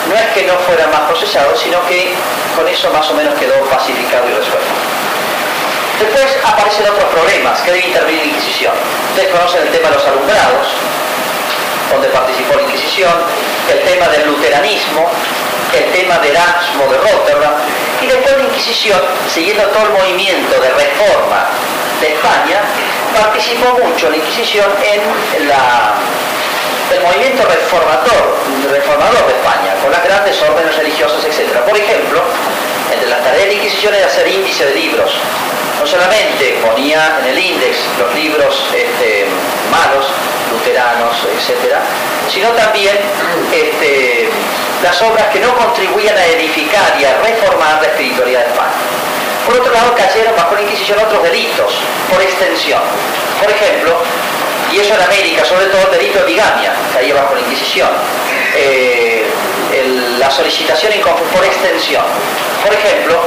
[0.09, 2.13] No es que no fuera más procesado, sino que
[2.57, 4.75] con eso más o menos quedó pacificado y resuelto.
[5.99, 8.73] Después aparecen otros problemas que debe intervenir la Inquisición.
[9.11, 10.67] Ustedes conocen el tema de los alumbrados,
[11.91, 13.13] donde participó la Inquisición,
[13.71, 15.09] el tema del luteranismo,
[15.73, 17.55] el tema de Erasmo de Rotterdam,
[18.03, 19.01] y después la Inquisición,
[19.33, 21.49] siguiendo todo el movimiento de reforma
[22.01, 22.61] de España,
[23.17, 25.49] participó mucho la Inquisición en
[26.93, 28.37] el movimiento reformador,
[28.71, 31.59] reformador de España, con las grandes órdenes religiosas, etc.
[31.67, 32.23] Por ejemplo,
[32.93, 35.11] entre las tareas de la Inquisición era hacer índice de libros.
[35.81, 39.27] No solamente ponía en el índice los libros este,
[39.71, 40.07] malos,
[40.53, 41.77] luteranos, etc.,
[42.29, 42.97] sino también
[43.53, 44.31] este,
[44.83, 48.79] las obras que no contribuían a edificar y a reformar la espiritualidad de España.
[49.47, 51.75] Por otro lado, cayeron bajo la Inquisición otros delitos,
[52.11, 52.81] por extensión.
[53.41, 53.93] Por ejemplo,
[54.73, 57.89] y eso en América, sobre todo el delito de bigamia, caía bajo la Inquisición.
[58.57, 59.25] Eh,
[60.19, 60.93] la solicitación
[61.33, 62.05] por extensión.
[62.63, 63.21] Por ejemplo,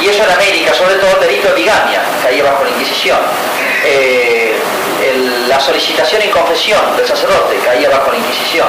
[0.00, 3.18] y eso en América, sobre todo el delito de bigamia, caía bajo la Inquisición.
[3.84, 4.56] Eh,
[5.48, 8.68] la solicitación en confesión del sacerdote caía bajo la Inquisición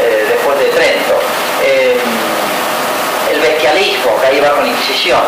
[0.00, 1.20] eh, después de Trento.
[1.62, 1.98] Eh,
[3.32, 5.20] el bestialismo caía bajo la Inquisición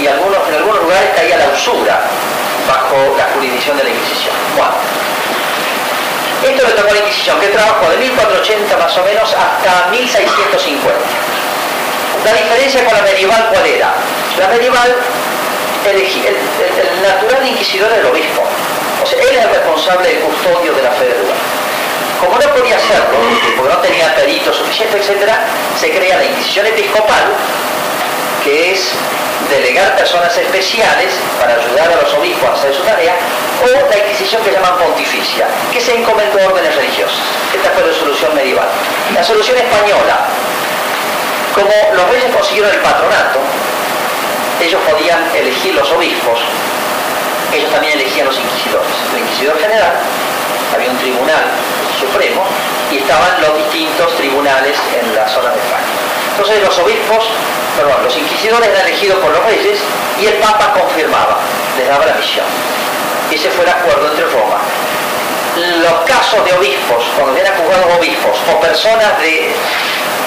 [0.00, 2.00] y algunos, en algunos lugares caía la usura
[2.66, 4.34] bajo la jurisdicción de la Inquisición.
[4.56, 4.72] Bueno,
[6.42, 10.98] esto le tocó la Inquisición, que trabajó de 1480 más o menos hasta 1650.
[12.24, 13.92] La diferencia con la medieval, ¿cuál era?
[14.38, 14.96] La medieval,
[15.84, 18.42] el, el natural inquisidor era el obispo.
[19.02, 21.36] O sea, él es el responsable del custodio de la fe de lugar.
[22.20, 23.16] Como no podía hacerlo,
[23.56, 25.32] porque no tenía perito suficiente, etc.,
[25.80, 27.32] se crea la Inquisición Episcopal,
[28.44, 28.92] que es
[29.50, 33.14] delegar personas especiales para ayudar a los obispos a hacer su tarea,
[33.62, 37.20] o la Inquisición que llaman pontificia, que se encomendó a órdenes religiosas.
[37.54, 38.68] Esta fue la solución medieval.
[39.14, 40.26] La solución española,
[41.54, 43.40] como los reyes consiguieron el patronato,
[44.60, 46.38] ellos podían elegir los obispos
[47.52, 48.90] ellos también elegían los inquisidores.
[49.12, 49.92] El inquisidor general,
[50.72, 51.44] había un tribunal
[51.98, 52.44] supremo
[52.90, 56.19] y estaban los distintos tribunales en la zona de España.
[56.32, 57.24] Entonces los obispos,
[57.76, 59.78] perdón, los inquisidores eran elegidos por los reyes
[60.20, 61.38] y el Papa confirmaba,
[61.76, 62.46] les daba la misión.
[63.30, 64.58] Ese fue el acuerdo entre Roma.
[65.56, 69.52] Los casos de obispos, cuando eran juzgados obispos o personas de,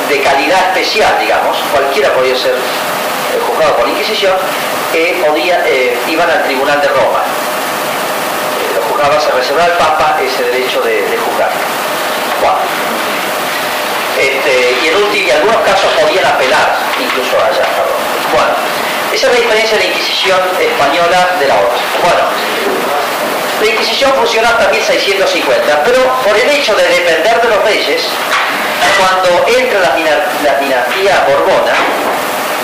[0.10, 4.36] de calidad especial, digamos, cualquiera podía ser eh, juzgado por la Inquisición,
[5.26, 7.24] podía, eh, iban al Tribunal de Roma.
[8.62, 11.52] Eh, lo juzgaba, se reservaba al Papa ese derecho de, juzgar.
[14.24, 17.68] Este, y en último, en algunos casos podían apelar incluso allá.
[18.32, 18.56] Bueno,
[19.12, 21.80] esa es la diferencia de la Inquisición española de la otra.
[22.00, 22.24] Bueno,
[23.60, 28.08] la Inquisición funcionó hasta 1650, pero por el hecho de depender de los reyes,
[28.96, 31.76] cuando entra la dinastía borbona,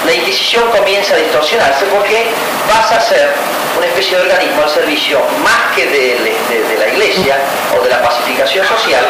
[0.05, 2.23] la Inquisición comienza a distorsionarse porque
[2.71, 3.33] pasa a ser
[3.77, 7.35] una especie de organismo al servicio más que de, la Iglesia
[7.77, 9.03] o de la pacificación social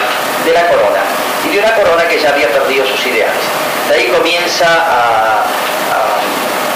[0.45, 3.43] de la corona y de una corona que ya había perdido sus ideales.
[3.87, 5.45] De ahí comienza a,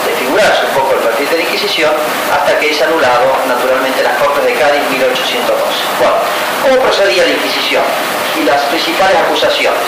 [0.06, 1.92] desfigurarse un poco el perfil de la Inquisición
[2.32, 5.56] hasta que es anulado naturalmente en las Cortes de Cádiz 1812.
[6.00, 6.16] Bueno,
[6.62, 7.84] ¿cómo procedía la Inquisición?
[8.40, 9.80] Y las principales acusaciones.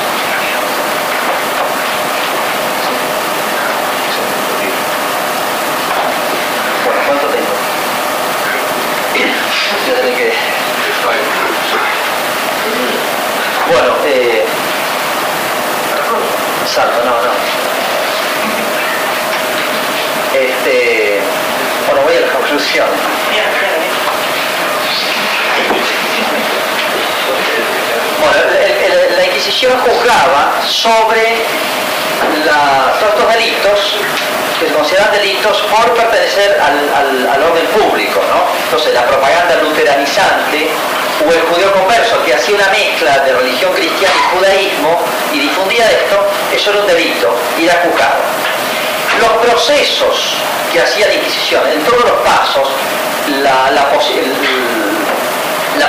[13.67, 14.34] Bueno, eh,
[16.67, 17.31] salto, no, no.
[20.33, 21.21] Este,
[21.87, 22.87] bueno, voy a la conclusión.
[28.21, 31.45] Bueno, la Inquisición juzgaba sobre
[32.45, 33.79] la, todos estos delitos
[34.54, 38.45] que se consideran delitos por pertenecer al, orden público, ¿no?
[38.63, 40.69] Entonces la propaganda luteranizante
[41.25, 44.99] o el judío converso que hacía una mezcla de religión cristiana y judaísmo
[45.33, 48.21] y difundía esto, eso era un delito y era juzgado.
[49.19, 50.35] Los procesos
[50.73, 52.67] que hacía la Inquisición, en todos los pasos,
[53.41, 53.85] la, la,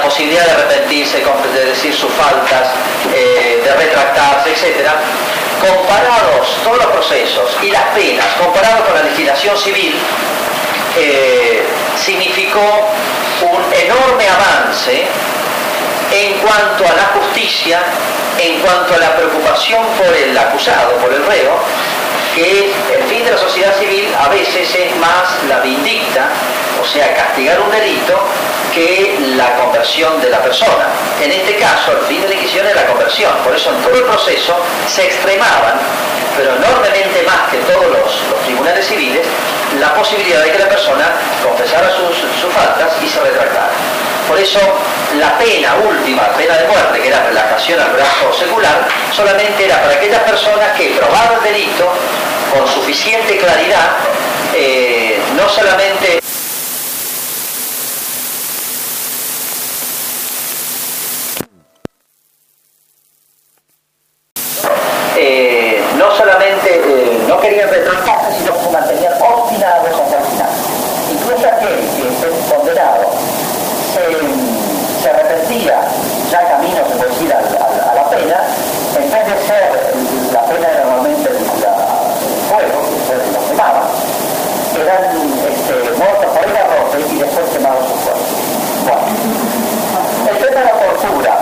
[0.02, 1.22] posibilidad de arrepentirse,
[1.54, 2.68] de decir sus faltas,
[3.14, 4.88] eh, de retractarse, etc.,
[5.60, 9.94] comparados todos los procesos y las penas, comparados con la legislación civil,
[10.98, 11.62] eh,
[12.04, 12.88] significó
[13.42, 15.06] un enorme avance
[16.12, 17.80] en cuanto a la justicia,
[18.38, 21.58] en cuanto a la preocupación por el acusado, por el reo,
[22.34, 26.28] que el fin de la sociedad civil a veces es más la vindicta,
[26.80, 28.14] o sea, castigar un delito,
[28.74, 30.88] que la conversión de la persona.
[31.22, 33.94] En este caso, el fin de la Inquisición es la conversión, por eso en todo
[33.94, 34.54] el proceso
[34.86, 35.80] se extremaban,
[36.36, 39.26] pero enormemente más que todos los, tribunales civiles,
[39.80, 41.08] la posibilidad de que la persona
[41.42, 43.70] confesara sus, sus faltas y se retractara.
[44.28, 44.60] Por eso
[45.18, 45.95] la pena última,
[46.36, 50.90] pena de muerte, que era relajación al brazo secular, solamente era para aquellas personas que
[50.90, 51.92] probaban el delito
[52.52, 53.96] con suficiente claridad,
[54.54, 56.20] eh, no solamente...
[65.18, 70.50] Eh, no solamente eh, no querían retractarse, sino que mantenían obstinados hasta el final.
[71.10, 73.12] Incluso aquel que esté condenado
[73.94, 75.80] se, se arrepentía,
[76.30, 78.44] ya camino, se puede decir, a, a, a la pena,
[78.96, 81.26] en vez de ser la pena normalmente
[84.86, 88.22] eran este, muertos por el arroz y después quemados su cuerpo.
[88.84, 89.02] Bueno,
[90.30, 91.32] el tema de la tortura.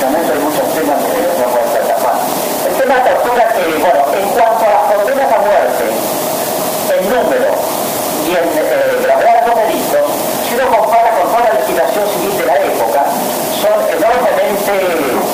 [0.00, 2.16] Realmente hay muchos temas que no puedo tratar.
[2.64, 5.84] El tema de la tortura que, bueno, en cuanto a las condenas a muerte,
[6.94, 7.50] en número
[8.24, 10.06] y en eh, gravedad de los delitos,
[10.48, 13.00] si uno compara con toda la legislación civil de la época,
[13.58, 14.72] son enormemente,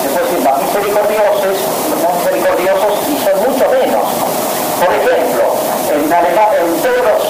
[0.00, 1.54] se puede decir, más misericordiosos,
[2.02, 4.06] más misericordiosos y son mucho menos.
[4.80, 5.44] Por ejemplo,
[5.92, 7.20] en, en todos los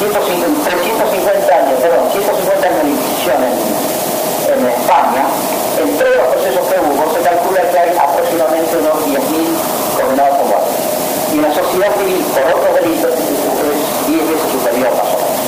[0.00, 5.24] 350 años, perdón, 150 años de Inquisición en, España,
[5.78, 10.46] en todos los procesos que hubo, se calcula que hay aproximadamente unos 10.000 condenados por
[10.50, 10.72] muerte.
[11.30, 15.40] Y en la sociedad civil, por otros delitos, es 10 veces superior más o menos.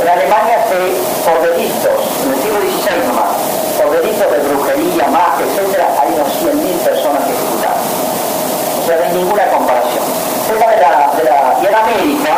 [0.00, 0.78] En Alemania se,
[1.26, 3.36] por delitos, en el siglo XVI nomás,
[3.76, 7.84] por delitos de brujería, magia, etc., hay unos 100.000 personas que ejecutaron.
[7.84, 12.34] O sea, no hay ninguna comparación tema de la, de la, y en América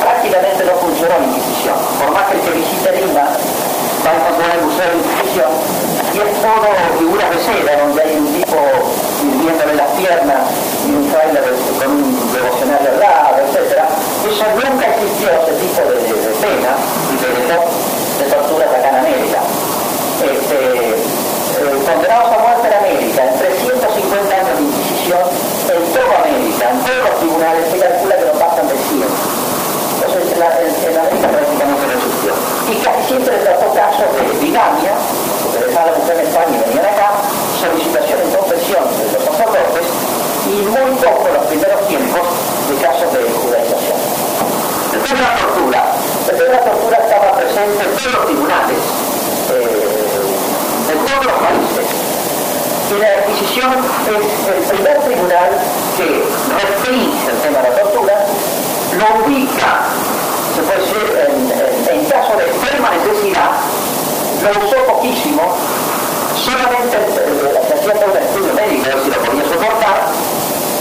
[0.00, 1.76] prácticamente no funcionó la Inquisición.
[2.00, 5.52] Por más que el que visite Lima va a encontrar el Museo de Inquisición
[6.10, 8.58] y es todo figuras de seda, donde hay un tipo
[9.44, 10.40] viéndole las piernas
[10.88, 13.84] y un trailer con un devocionario al lado, etc.
[14.24, 16.72] Eso nunca existió, ese tipo de, de, de pena
[17.12, 19.40] y de, de, torturas acá en América.
[20.24, 21.20] Este, eh,
[21.60, 25.24] a muerte en América, en 350 años de Inquisición,
[25.70, 26.80] en toda América, en
[27.40, 29.00] tribunales, se que no pasan de 100.
[29.00, 32.32] Entonces, en, la, en, América prácticamente no existió.
[32.68, 34.92] Y casi siempre trató casos de bigamia,
[35.42, 37.08] porque dejaban la mujer en España y venían acá,
[37.56, 39.86] solicitación en confesión de los sacerdotes,
[40.52, 42.24] y muy poco en los primeros tiempos
[42.68, 43.98] de casos de judaización.
[44.92, 45.80] El tema de la tortura.
[46.28, 48.80] El tema de la tortura estaba presente en todos los tribunales,
[49.48, 51.69] eh, en todos los países
[52.90, 53.70] y la Inquisición
[54.10, 55.50] es el primer tribunal
[55.96, 56.26] que
[56.58, 58.14] restringe el tema de la tortura,
[58.98, 59.86] lo ubica,
[60.56, 61.06] se puede decir,
[61.86, 63.50] en, caso de extrema necesidad,
[64.42, 65.54] lo usó poquísimo,
[66.34, 69.98] solamente se hacía todo un estudio médico, si lo podía soportar,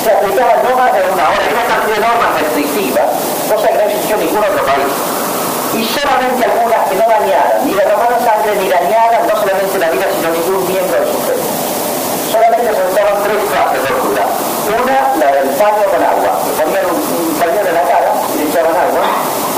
[0.02, 3.06] se aplicaba no más de una hora, una cantidad de normas restrictivas,
[3.46, 4.94] cosa que no existió en ningún otro país.
[5.78, 10.06] Y solamente algunas que no dañaran, ni derramaran sangre, ni dañaran no solamente la vida,
[10.10, 11.70] sino ningún miembro del sujeto
[12.30, 14.24] solamente se usaban tres fases de tortura.
[14.70, 16.32] Una, la del paño con agua.
[16.46, 19.04] Le ponían un, un pañuelo en la cara y le echaban agua.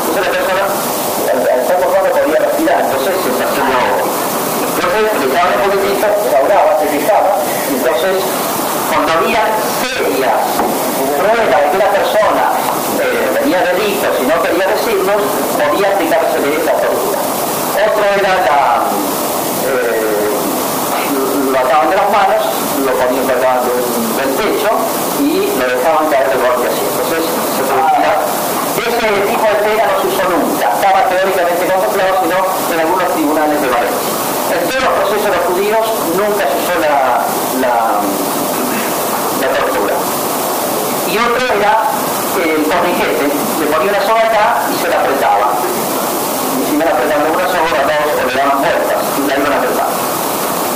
[0.08, 2.80] Entonces la persona, al, al estar mojado, podía respirar.
[2.80, 3.64] Entonces se hacía
[4.72, 7.32] Entonces le echaban un poquitito, se ahogaba, se fijaba.
[7.70, 8.18] Entonces,
[8.88, 9.44] cuando había
[9.84, 10.40] serias
[11.20, 12.46] pruebas de que la persona
[13.04, 15.22] eh, tenía delitos y no quería decirlos,
[15.60, 17.20] podía aplicarse de esa tortura.
[17.72, 18.84] Otro era la...
[19.66, 20.32] Eh,
[21.52, 22.44] lo ataban de las manos,
[22.86, 23.72] lo ponían colgando
[24.16, 24.70] del techo
[25.20, 26.82] y lo dejaban caer de golpe así.
[26.82, 28.16] Entonces se producía.
[28.82, 32.38] Ese tipo de pena no se usó nunca, estaba teóricamente contemplado, sino
[32.74, 34.12] en algunos tribunales de Valencia.
[34.52, 35.86] En todos los procesos de judíos
[36.18, 37.22] nunca se usó la,
[37.62, 37.74] la,
[39.42, 39.96] la tortura.
[41.08, 41.84] Y otro era
[42.42, 43.28] el torniquete,
[43.60, 45.51] le ponía una soga acá y se la apretaba.
[46.82, 50.02] La apretaban una soga, dos, o le daban vueltas y la iban apretando.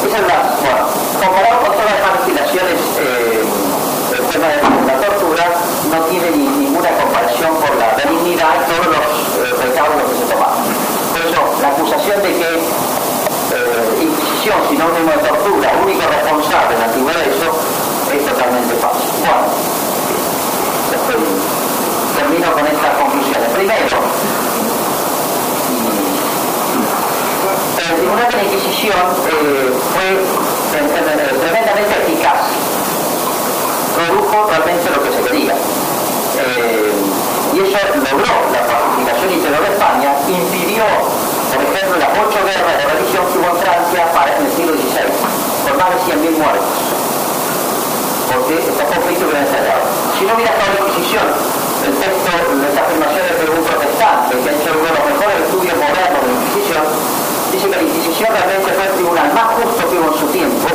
[0.06, 0.86] Esa es la, bueno,
[1.18, 3.42] comparado con todas las legislaciones, eh,
[4.14, 5.46] el tema de la tortura
[5.90, 10.26] no tiene ni, ninguna comparación por la benignidad y todos los eh, recaudos que se
[10.30, 10.62] tomaron.
[11.10, 16.86] Por eso, la acusación de que eh, Inquisición, sinónimo de tortura, único responsable en la
[16.86, 17.50] antigüedad, eso
[18.14, 19.10] es totalmente falso.
[19.26, 19.42] Bueno,
[20.94, 21.18] después,
[22.14, 23.46] termino con estas conclusiones.
[28.86, 30.22] Eh, fue
[30.70, 32.38] tremendamente eficaz.
[33.98, 35.56] Produjo realmente lo que se quería.
[36.38, 36.94] Eh,
[37.56, 42.86] y eso logró la pacificación interior de España, impidió, por ejemplo, las ocho guerras de
[42.86, 45.10] religión que hubo en Francia para en el siglo XVI,
[45.66, 46.78] por más de 100.000 muertos.
[48.30, 49.82] Porque estos conflictos hubieran estallado.
[50.14, 51.26] Si no hubiera estado la Inquisición,
[51.90, 55.74] el texto, las afirmaciones de un protestante que ha hecho uno de los mejores estudios
[55.74, 56.86] modernos de la Inquisición,
[57.56, 60.68] dice que la Inquisición realmente fue el tribunal más justo que hubo en su tiempo,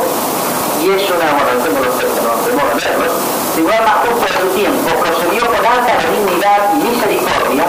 [0.81, 1.29] y eso no,
[1.61, 5.93] tengo los textos, que leerlos, el tribunal más justo de su tiempo procedió con alta
[6.01, 7.65] benignidad y misericordia,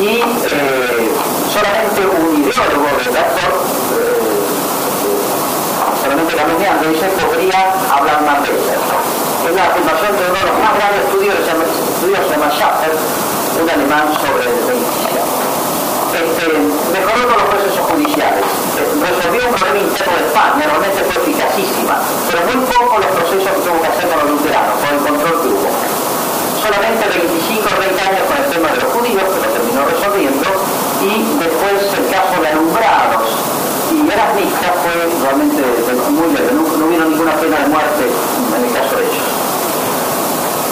[0.00, 1.12] y eh,
[1.52, 3.52] solamente un ideólogo redactor,
[4.00, 4.32] eh,
[6.00, 8.96] solamente calumniando, dice, podría hablar más de eso.
[9.44, 12.96] Es la afirmación de uno de los más grandes estudios, se llama Schaffer,
[13.60, 15.51] un alemán sobre la Inquisición
[16.22, 16.46] este,
[16.94, 18.44] mejoró todos los procesos judiciales,
[18.78, 21.94] resolvió un problema interno de España, realmente fue eficacísima,
[22.30, 25.34] pero muy poco los procesos que tuvo que hacer con los luteranos, con el control
[25.42, 25.70] que hubo.
[26.62, 30.48] Solamente 25 o 30 años con el tema de los judíos, que lo terminó resolviendo,
[31.02, 31.12] y
[31.42, 33.26] después el caso de alumbrados
[33.90, 34.94] y erasmistas fue
[35.26, 35.60] realmente
[36.14, 39.11] muy leve, no, no hubo ninguna pena de muerte en el caso de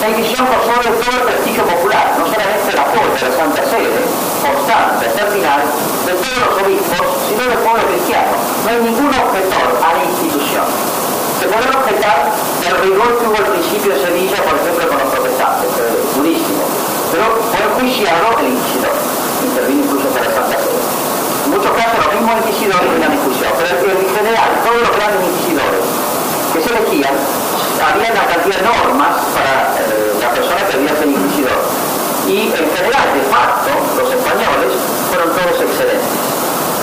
[0.01, 3.61] La Inquisición por sobre todo el prestigio popular, no solamente el apoyo de la Santa
[3.69, 4.01] Sede,
[4.41, 5.61] constante hasta el final,
[6.09, 8.33] de todos los obispos, sino del pueblo cristiano.
[8.33, 10.65] No hay ningún objetor a la institución.
[11.37, 12.33] Se puede objetar
[12.65, 15.69] el rigor que hubo al principio de Sevilla, por ejemplo, con los protestantes,
[16.17, 16.65] durísimo.
[17.13, 18.97] Pero fue enjuiciado el inquisidor,
[19.45, 20.81] intervino incluso para la Santa Sede.
[21.45, 25.85] En muchos casos los mismos inquisidores eran enjuiciados, pero en general todos los grandes inquisidores
[26.57, 27.15] que se elegían,
[27.81, 31.61] había una cantidad de normas para eh, la persona que ser inquisidor.
[32.29, 34.71] Y en general, de facto, los españoles
[35.09, 36.15] fueron todos excelentes.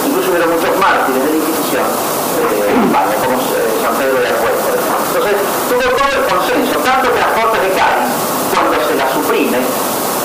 [0.04, 4.74] Incluso hubo muchos mártires de la Inquisición eh, como eh, San Pedro de Argüez, por
[4.76, 4.98] ejemplo.
[5.08, 5.36] Entonces,
[5.70, 8.12] tuvo todo el consenso, tanto que las Cortes de Cádiz,
[8.52, 9.60] cuando se las suprime,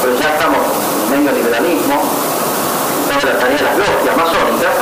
[0.00, 1.96] pero ya estamos en medio liberalismo,
[3.06, 4.74] toda la tarea de las logias masónicas,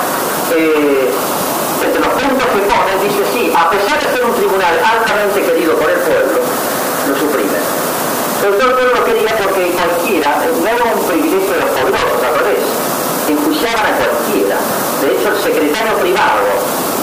[1.83, 5.75] entre los puntos que pone, dice sí, a pesar de ser un tribunal altamente querido
[5.77, 6.41] por el pueblo,
[7.09, 7.61] lo suprime.
[8.41, 12.21] Pero todo el pueblo lo quería porque cualquiera, no era un privilegio de los poderosos,
[12.21, 12.65] al revés,
[13.29, 14.57] enjuiciaban a cualquiera.
[15.01, 16.45] De hecho, el secretario privado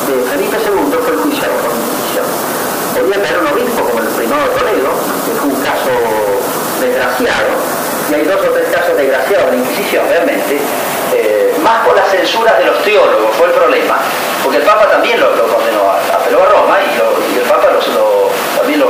[0.05, 2.27] de Felipe II fue enjuiciado por Inquisición.
[2.93, 4.91] Podía caer un obispo como el primado de Toledo,
[5.25, 5.93] que fue un caso
[6.81, 7.53] desgraciado,
[8.09, 10.53] y hay dos o tres casos desgraciados de Inquisición, realmente,
[11.13, 13.99] eh, más por las censuras de los teólogos, fue el problema,
[14.43, 17.69] porque el Papa también lo, condenó, apeló a Roma y, el Papa
[18.57, 18.87] también lo,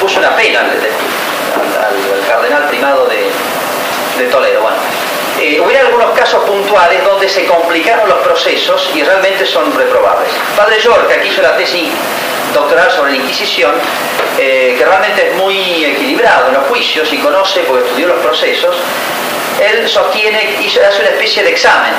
[0.00, 4.62] puso una pena al, cardenal primado de, Toledo.
[4.62, 4.76] Bueno,
[5.40, 10.30] eh, hubiera algunos casos puntuales donde se complicaron los procesos y realmente son reprobables.
[10.56, 11.90] Padre York, que hizo la tesis
[12.52, 13.72] doctoral sobre la Inquisición,
[14.38, 18.76] eh, que realmente es muy equilibrado en los juicios y conoce, porque estudió los procesos,
[19.60, 21.92] él sostiene, y hace una especie de examen.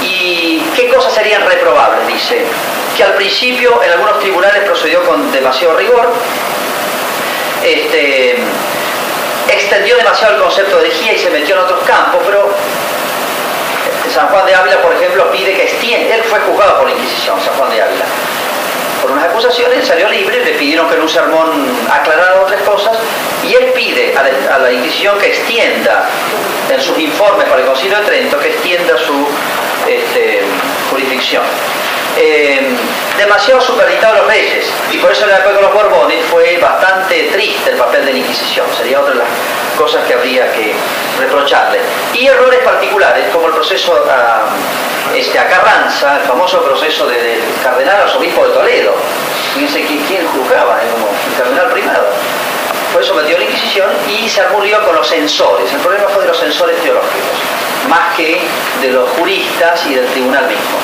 [0.00, 2.06] ¿Y qué cosas serían reprobables?
[2.06, 2.44] Dice,
[2.96, 6.12] que al principio en algunos tribunales procedió con demasiado rigor,
[7.62, 8.36] este,
[9.48, 12.50] extendió demasiado el concepto de herejía y se metió en otros campos, pero
[14.12, 17.40] San Juan de Ávila, por ejemplo, pide que extienda, él fue juzgado por la Inquisición,
[17.40, 18.04] San Juan de Ávila,
[19.00, 21.48] por unas acusaciones, salió libre, le pidieron que en un sermón
[21.90, 22.96] aclarara otras cosas
[23.44, 26.08] y él pide a la, Inquisición que extienda
[26.70, 29.26] en sus informes para el Concilio de Trento, que extienda su
[29.88, 30.42] este,
[30.90, 31.42] jurisdicción.
[32.16, 32.68] Eh,
[33.18, 34.66] demasiado superditado los reyes.
[34.90, 38.18] Y por eso la época de los Borbones fue bastante triste el papel de la
[38.18, 39.28] Inquisición, sería otra de las
[39.76, 40.72] cosas que habría que
[41.18, 41.80] reprocharle.
[42.14, 44.46] Y errores particulares como el proceso a,
[45.14, 48.94] este, a Carranza, el famoso proceso del cardenal arzobispo de Toledo,
[49.54, 52.06] fíjense quién juzgaba, como el cardenal primado
[52.92, 55.72] fue sometido a la Inquisición y se murió con los censores.
[55.72, 57.38] El problema fue de los censores teológicos,
[57.88, 58.40] más que
[58.80, 60.78] de los juristas y del tribunal mismo.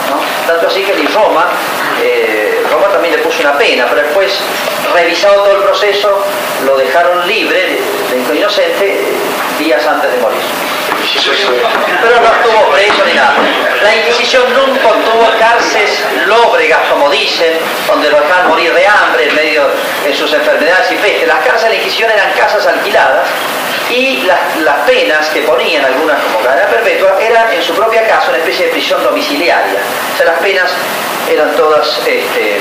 [0.46, 1.46] Tanto así que en Roma,
[2.02, 4.38] eh, Roma también le puso una pena, pero después,
[4.92, 6.24] revisado todo el proceso,
[6.64, 7.78] lo dejaron libre,
[8.10, 9.04] de, inocente,
[9.58, 10.40] días antes de morir.
[11.04, 13.34] Pero no estuvo preso ni nada.
[13.82, 19.34] La Inquisición nunca tuvo cárceles lóbregas, como dicen, donde lo dejaban morir de hambre en
[19.34, 19.70] medio
[20.04, 21.28] de sus enfermedades y pestes.
[21.28, 23.28] Las cárceles de la Inquisición eran casas alquiladas
[23.90, 28.38] y las, penas que ponían, algunas como cadena perpetua, eran en su propia casa una
[28.38, 29.80] especie de prisión domiciliaria.
[30.14, 30.70] O sea, las penas
[31.30, 32.60] eran todas este, eh,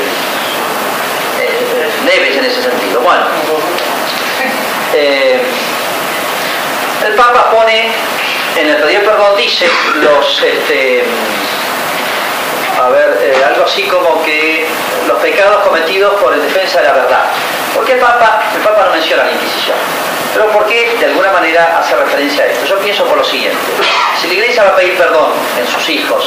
[2.05, 2.99] leves en ese sentido.
[3.01, 3.25] Bueno,
[4.93, 5.41] eh,
[7.05, 7.91] el Papa pone
[8.57, 11.03] en el pedido perdón dice los, este,
[12.79, 14.65] a ver, eh, algo así como que
[15.07, 17.25] los pecados cometidos por el defensa de la verdad.
[17.73, 19.77] ¿Por qué el Papa, el Papa no menciona la Inquisición?
[20.33, 22.65] Pero ¿por qué de alguna manera hace referencia a esto?
[22.65, 23.57] Yo pienso por lo siguiente.
[24.19, 26.25] Si la Iglesia va a pedir perdón en sus hijos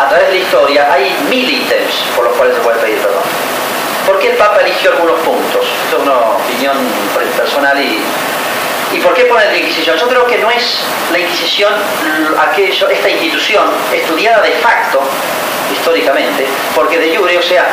[0.00, 3.22] a través de la historia, hay mil ítems por los cuales se puede pedir perdón.
[4.06, 5.66] ¿Por qué el Papa eligió algunos puntos?
[5.84, 6.76] Esto es una opinión
[7.36, 8.00] personal y
[8.94, 9.96] ¿Y por qué ponen la Inquisición?
[9.96, 10.78] Yo creo que no es
[11.10, 11.72] la Inquisición
[12.40, 15.02] aquello, esta institución estudiada de facto,
[15.72, 17.66] históricamente, porque de jure, o sea,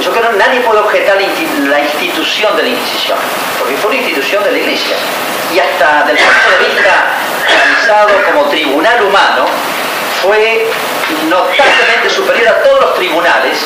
[0.00, 3.18] yo creo que nadie puede objetar la institución de la Inquisición,
[3.58, 4.96] porque fue una institución de la Iglesia.
[5.54, 7.04] Y hasta desde el punto de vista
[7.46, 9.44] realizado como tribunal humano,
[10.22, 10.66] fue
[11.28, 13.58] notablemente superior a todos los tribunales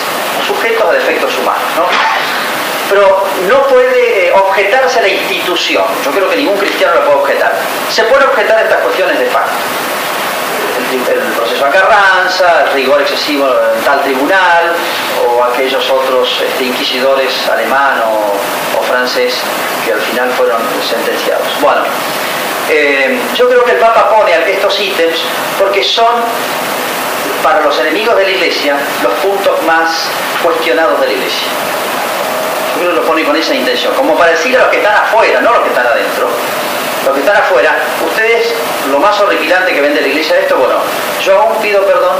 [0.44, 1.62] sujetos a defectos humanos.
[1.76, 2.43] ¿no?
[2.90, 5.84] Pero no puede objetarse la institución.
[6.04, 7.52] Yo creo que ningún cristiano lo puede objetar.
[7.90, 9.52] Se puede objetar estas cuestiones de facto.
[10.92, 14.74] El, proceso a Carranza, el rigor excesivo en tal tribunal,
[15.26, 18.34] o aquellos otros este, inquisidores alemán o,
[18.82, 19.34] francés
[19.84, 21.46] que al final fueron sentenciados.
[21.60, 21.84] Bueno,
[22.70, 25.20] eh, yo creo que el Papa pone estos ítems
[25.58, 26.14] porque son
[27.42, 30.06] para los enemigos de la Iglesia los puntos más
[30.42, 31.48] cuestionados de la Iglesia
[32.92, 35.52] lo pone con esa intención, como para decir a los que están afuera, no a
[35.54, 36.28] los que están adentro,
[37.04, 37.76] los que están afuera,
[38.06, 38.54] ustedes,
[38.90, 40.76] lo más horripilante que ven de la iglesia esto, bueno,
[41.22, 42.16] yo aún pido perdón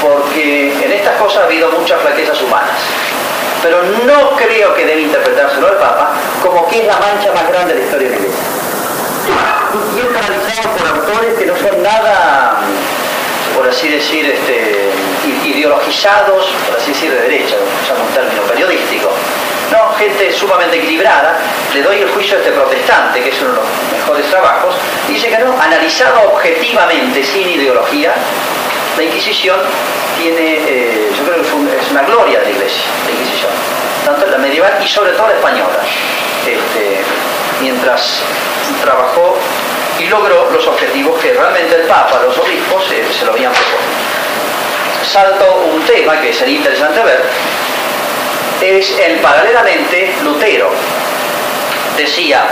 [0.00, 2.80] porque en estas cosas ha habido muchas flaquezas humanas.
[3.62, 6.10] Pero no creo que debe interpretárselo al Papa
[6.42, 8.44] como que es la mancha más grande de la historia de la iglesia.
[9.94, 12.58] Y es por autores que no son nada
[13.56, 14.90] por así decir, este,
[15.44, 18.42] ideologizados, por así decir, de derecha, usamos un término
[20.42, 21.38] sumamente equilibrada.
[21.72, 24.74] Le doy el juicio a este protestante, que es uno de los mejores trabajos,
[25.08, 28.12] dice que no, analizado objetivamente, sin ideología,
[28.96, 29.58] la Inquisición
[30.18, 33.50] tiene, eh, yo creo que es una gloria de la Iglesia, la Inquisición,
[34.04, 35.78] tanto la medieval y sobre todo la española.
[36.44, 37.00] Este,
[37.60, 38.20] mientras
[38.82, 39.38] trabajó
[39.98, 43.78] y logró los objetivos que realmente el Papa, los obispos, se lo habían propuesto.
[45.04, 47.22] Salto un tema que sería interesante ver,
[48.62, 50.70] es el paralelamente Lutero.
[51.96, 52.46] Decía,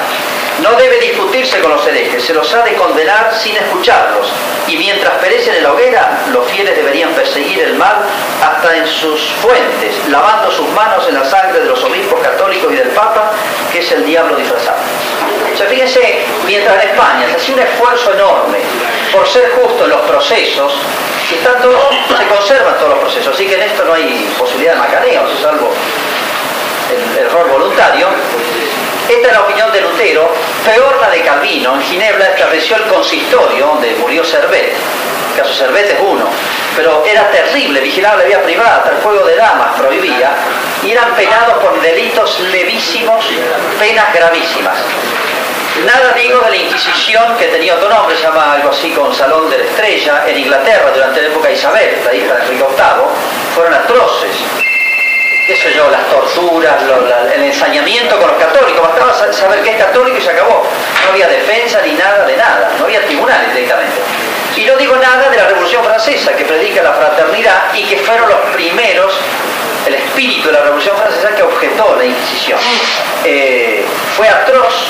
[0.61, 4.27] no debe discutirse con los herejes, se los ha de condenar sin escucharlos.
[4.67, 7.97] Y mientras perecen en la hoguera, los fieles deberían perseguir el mal
[8.43, 12.77] hasta en sus fuentes, lavando sus manos en la sangre de los obispos católicos y
[12.77, 13.31] del Papa,
[13.73, 14.79] que es el diablo disfrazado.
[15.53, 18.59] O sea, fíjense, mientras en España se hace un esfuerzo enorme
[19.13, 20.73] por ser justo en los procesos,
[21.35, 25.31] están se conservan todos los procesos, así que en esto no hay posibilidad de macaneos,
[25.41, 25.71] salvo
[26.91, 28.09] el error voluntario,
[29.11, 30.31] esta es la opinión de Lutero,
[30.65, 31.75] peor la de Calvino.
[31.75, 34.73] En Ginebra estableció el consistorio donde murió Servet.
[35.31, 36.27] El caso Servet es uno.
[36.77, 40.31] Pero era terrible, vigilar la vía privada, el fuego de damas prohibía,
[40.85, 43.25] y eran penados por delitos levísimos,
[43.79, 44.79] penas gravísimas.
[45.85, 49.51] Nada digo de la Inquisición, que tenía otro nombre, se llama algo así con Salón
[49.51, 53.55] de la Estrella, en Inglaterra durante la época de Isabel, la hija de Enrique VIII,
[53.55, 54.37] fueron atroces
[55.59, 56.77] qué yo, las torturas,
[57.35, 60.65] el ensañamiento con los católicos, bastaba saber qué es católico y se acabó.
[61.05, 64.01] No había defensa ni nada de nada, no había tribunales directamente.
[64.57, 68.29] Y no digo nada de la Revolución Francesa, que predica la fraternidad y que fueron
[68.29, 69.13] los primeros,
[69.87, 72.59] el espíritu de la Revolución Francesa que objetó la Inquisición.
[73.25, 73.85] Eh,
[74.17, 74.87] fue atroz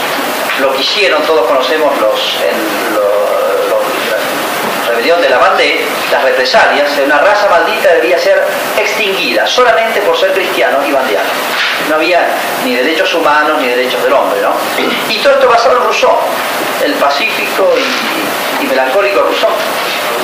[0.61, 2.39] lo que hicieron, todos conocemos los,
[4.89, 8.43] rebelión de la Bandé, las represalias, una raza maldita debía ser
[8.77, 11.29] extinguida solamente por ser cristiano y bandeano.
[11.89, 12.27] No había
[12.65, 14.53] ni derechos humanos ni derechos del hombre, ¿no?
[15.09, 16.19] Y todo esto basado en Rousseau,
[16.85, 17.73] el pacífico
[18.61, 19.51] y, melancólico Rousseau.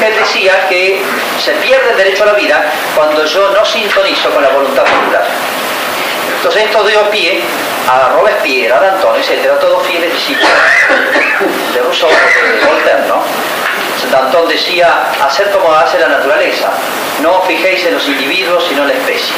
[0.04, 1.02] Él decía que
[1.42, 2.64] se pierde el derecho a la vida
[2.94, 5.24] cuando yo no sintonizo con la voluntad popular.
[6.36, 7.40] Entonces esto dio pie
[7.88, 10.50] a Robespierre, a Danton, etcétera, todos fieles discípulos
[11.74, 13.22] de Rousseau, de Voltaire, ¿no?
[14.10, 16.70] Danton decía, hacer como hace la naturaleza,
[17.22, 19.34] no fijéis en los individuos sino en la especie.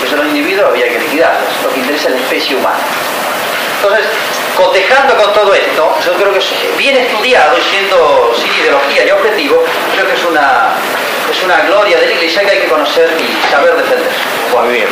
[0.00, 2.78] Pues los individuos había que liquidarlos, lo que interesa es la especie humana.
[3.80, 4.06] Entonces,
[4.56, 9.10] cotejando con todo esto, yo creo que es bien estudiado y siendo sin ideología y
[9.10, 9.64] objetivo,
[9.94, 10.74] creo que es una,
[11.30, 14.10] es una gloria de la iglesia que hay que conocer y saber defender.
[14.52, 14.88] Muy bien.